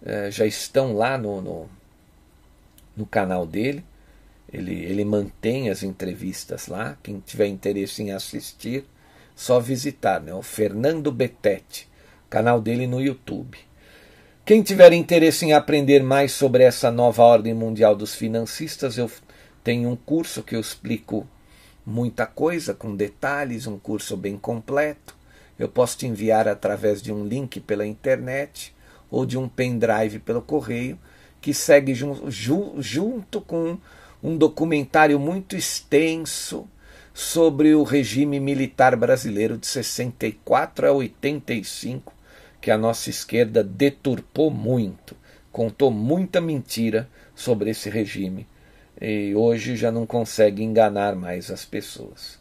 é, 0.04 0.28
já 0.30 0.44
estão 0.44 0.94
lá 0.94 1.16
no, 1.16 1.40
no, 1.40 1.70
no 2.96 3.06
canal 3.06 3.46
dele. 3.46 3.84
Ele, 4.52 4.74
ele 4.84 5.04
mantém 5.04 5.70
as 5.70 5.82
entrevistas 5.82 6.68
lá. 6.68 6.96
Quem 7.02 7.20
tiver 7.20 7.46
interesse 7.46 8.02
em 8.02 8.12
assistir, 8.12 8.84
só 9.34 9.58
visitar, 9.60 10.20
né? 10.20 10.32
O 10.32 10.42
Fernando 10.42 11.10
Betete, 11.10 11.88
canal 12.30 12.60
dele 12.60 12.86
no 12.86 13.00
YouTube. 13.00 13.58
Quem 14.44 14.62
tiver 14.62 14.92
interesse 14.92 15.44
em 15.44 15.52
aprender 15.52 16.02
mais 16.02 16.30
sobre 16.30 16.62
essa 16.62 16.90
nova 16.90 17.22
ordem 17.24 17.52
mundial 17.52 17.96
dos 17.96 18.14
financistas, 18.14 18.96
eu 18.96 19.10
tenho 19.64 19.90
um 19.90 19.96
curso 19.96 20.42
que 20.42 20.54
eu 20.54 20.60
explico 20.60 21.26
muita 21.84 22.26
coisa 22.26 22.72
com 22.72 22.94
detalhes, 22.94 23.66
um 23.66 23.78
curso 23.78 24.16
bem 24.16 24.36
completo. 24.36 25.16
Eu 25.58 25.68
posso 25.68 25.98
te 25.98 26.06
enviar 26.06 26.46
através 26.46 27.02
de 27.02 27.12
um 27.12 27.26
link 27.26 27.58
pela 27.58 27.84
internet 27.84 28.72
ou 29.10 29.26
de 29.26 29.36
um 29.36 29.48
pendrive 29.48 30.20
pelo 30.20 30.40
correio, 30.40 30.96
que 31.40 31.52
segue 31.52 31.94
jun, 31.94 32.30
junto 32.78 33.40
com 33.40 33.78
um 34.22 34.36
documentário 34.36 35.18
muito 35.18 35.56
extenso 35.56 36.68
sobre 37.12 37.74
o 37.74 37.82
regime 37.82 38.38
militar 38.38 38.96
brasileiro 38.96 39.56
de 39.56 39.66
64 39.66 40.86
a 40.88 40.92
85, 40.92 42.12
que 42.60 42.70
a 42.70 42.76
nossa 42.76 43.08
esquerda 43.08 43.62
deturpou 43.62 44.50
muito, 44.50 45.16
contou 45.50 45.90
muita 45.90 46.40
mentira 46.40 47.08
sobre 47.34 47.70
esse 47.70 47.88
regime 47.88 48.46
e 49.00 49.34
hoje 49.34 49.76
já 49.76 49.90
não 49.90 50.06
consegue 50.06 50.62
enganar 50.62 51.14
mais 51.14 51.50
as 51.50 51.64
pessoas. 51.64 52.38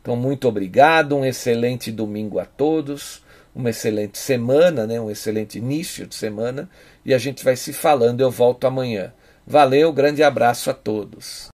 Então, 0.00 0.14
muito 0.16 0.46
obrigado, 0.46 1.16
um 1.16 1.24
excelente 1.24 1.90
domingo 1.90 2.38
a 2.38 2.44
todos, 2.44 3.22
uma 3.54 3.70
excelente 3.70 4.18
semana, 4.18 4.86
né, 4.86 5.00
um 5.00 5.10
excelente 5.10 5.58
início 5.58 6.06
de 6.06 6.14
semana, 6.14 6.68
e 7.04 7.14
a 7.14 7.18
gente 7.18 7.42
vai 7.42 7.56
se 7.56 7.72
falando. 7.72 8.20
Eu 8.20 8.30
volto 8.30 8.66
amanhã. 8.66 9.14
Valeu, 9.46 9.92
grande 9.92 10.22
abraço 10.22 10.70
a 10.70 10.74
todos. 10.74 11.48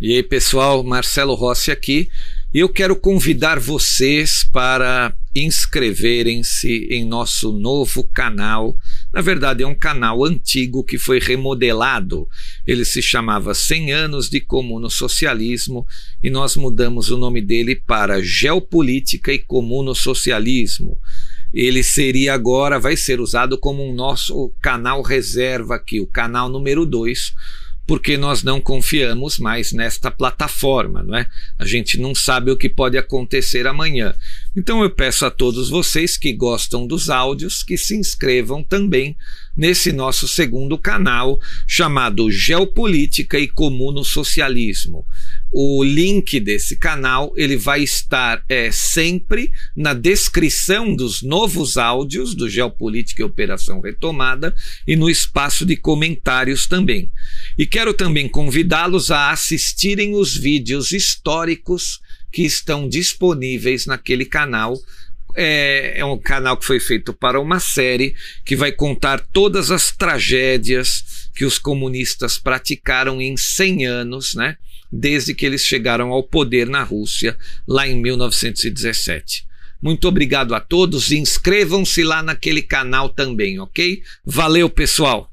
E 0.00 0.14
aí, 0.14 0.22
pessoal, 0.22 0.84
Marcelo 0.84 1.34
Rossi 1.34 1.70
aqui. 1.70 2.08
Eu 2.52 2.68
quero 2.68 2.94
convidar 2.94 3.58
vocês 3.58 4.44
para 4.44 5.14
inscreverem-se 5.34 6.86
em 6.90 7.04
nosso 7.04 7.50
novo 7.50 8.04
canal. 8.04 8.76
Na 9.12 9.20
verdade, 9.20 9.62
é 9.62 9.66
um 9.66 9.74
canal 9.74 10.24
antigo 10.24 10.84
que 10.84 10.98
foi 10.98 11.18
remodelado. 11.18 12.28
Ele 12.66 12.84
se 12.84 13.02
chamava 13.02 13.54
100 13.54 13.92
anos 13.92 14.30
de 14.30 14.40
comuno 14.40 14.88
socialismo 14.88 15.86
e 16.22 16.30
nós 16.30 16.56
mudamos 16.56 17.10
o 17.10 17.16
nome 17.16 17.40
dele 17.40 17.74
para 17.74 18.22
Geopolítica 18.22 19.32
e 19.32 19.38
Comuno 19.38 19.94
Socialismo 19.94 20.98
ele 21.52 21.82
seria 21.82 22.34
agora, 22.34 22.78
vai 22.78 22.96
ser 22.96 23.20
usado 23.20 23.58
como 23.58 23.82
um 23.82 23.94
nosso 23.94 24.52
canal 24.60 25.02
reserva 25.02 25.76
aqui, 25.76 26.00
o 26.00 26.06
canal 26.06 26.48
número 26.48 26.84
2, 26.84 27.34
porque 27.88 28.18
nós 28.18 28.42
não 28.42 28.60
confiamos 28.60 29.38
mais 29.38 29.72
nesta 29.72 30.10
plataforma, 30.10 31.02
não 31.02 31.16
é? 31.16 31.26
A 31.58 31.64
gente 31.64 31.98
não 31.98 32.14
sabe 32.14 32.50
o 32.50 32.56
que 32.56 32.68
pode 32.68 32.98
acontecer 32.98 33.66
amanhã. 33.66 34.14
Então 34.54 34.82
eu 34.82 34.90
peço 34.90 35.24
a 35.24 35.30
todos 35.30 35.70
vocês 35.70 36.18
que 36.18 36.34
gostam 36.34 36.86
dos 36.86 37.08
áudios 37.08 37.62
que 37.62 37.78
se 37.78 37.96
inscrevam 37.96 38.62
também 38.62 39.16
nesse 39.56 39.90
nosso 39.90 40.28
segundo 40.28 40.76
canal 40.76 41.40
chamado 41.66 42.30
Geopolítica 42.30 43.38
e 43.38 43.48
Comuno 43.48 44.04
Socialismo. 44.04 45.06
O 45.50 45.82
link 45.82 46.38
desse 46.40 46.76
canal 46.76 47.32
ele 47.36 47.56
vai 47.56 47.82
estar 47.82 48.44
é, 48.48 48.70
sempre 48.70 49.50
na 49.74 49.94
descrição 49.94 50.94
dos 50.94 51.22
novos 51.22 51.76
áudios 51.76 52.34
do 52.34 52.48
Geopolítica 52.48 53.22
e 53.22 53.24
Operação 53.24 53.80
Retomada 53.80 54.54
e 54.86 54.94
no 54.94 55.08
espaço 55.08 55.64
de 55.64 55.76
comentários 55.76 56.66
também. 56.66 57.10
E 57.56 57.66
quero 57.66 57.94
também 57.94 58.28
convidá-los 58.28 59.10
a 59.10 59.30
assistirem 59.30 60.14
os 60.14 60.36
vídeos 60.36 60.92
históricos 60.92 62.00
que 62.30 62.42
estão 62.42 62.88
disponíveis 62.88 63.86
naquele 63.86 64.26
canal 64.26 64.78
é, 65.34 66.00
é, 66.00 66.04
um 66.04 66.18
canal 66.18 66.56
que 66.56 66.64
foi 66.64 66.80
feito 66.80 67.12
para 67.12 67.40
uma 67.40 67.60
série 67.60 68.14
que 68.44 68.56
vai 68.56 68.72
contar 68.72 69.20
todas 69.20 69.70
as 69.70 69.92
tragédias 69.92 71.30
que 71.34 71.44
os 71.44 71.58
comunistas 71.58 72.38
praticaram 72.38 73.22
em 73.22 73.36
100 73.36 73.86
anos, 73.86 74.34
né? 74.34 74.56
Desde 74.90 75.34
que 75.34 75.44
eles 75.44 75.62
chegaram 75.62 76.10
ao 76.10 76.22
poder 76.22 76.68
na 76.68 76.82
Rússia, 76.82 77.36
lá 77.66 77.86
em 77.86 77.96
1917. 78.00 79.46
Muito 79.80 80.08
obrigado 80.08 80.54
a 80.54 80.60
todos 80.60 81.10
e 81.10 81.18
inscrevam-se 81.18 82.02
lá 82.02 82.22
naquele 82.22 82.62
canal 82.62 83.08
também, 83.08 83.60
ok? 83.60 84.02
Valeu, 84.24 84.68
pessoal! 84.68 85.32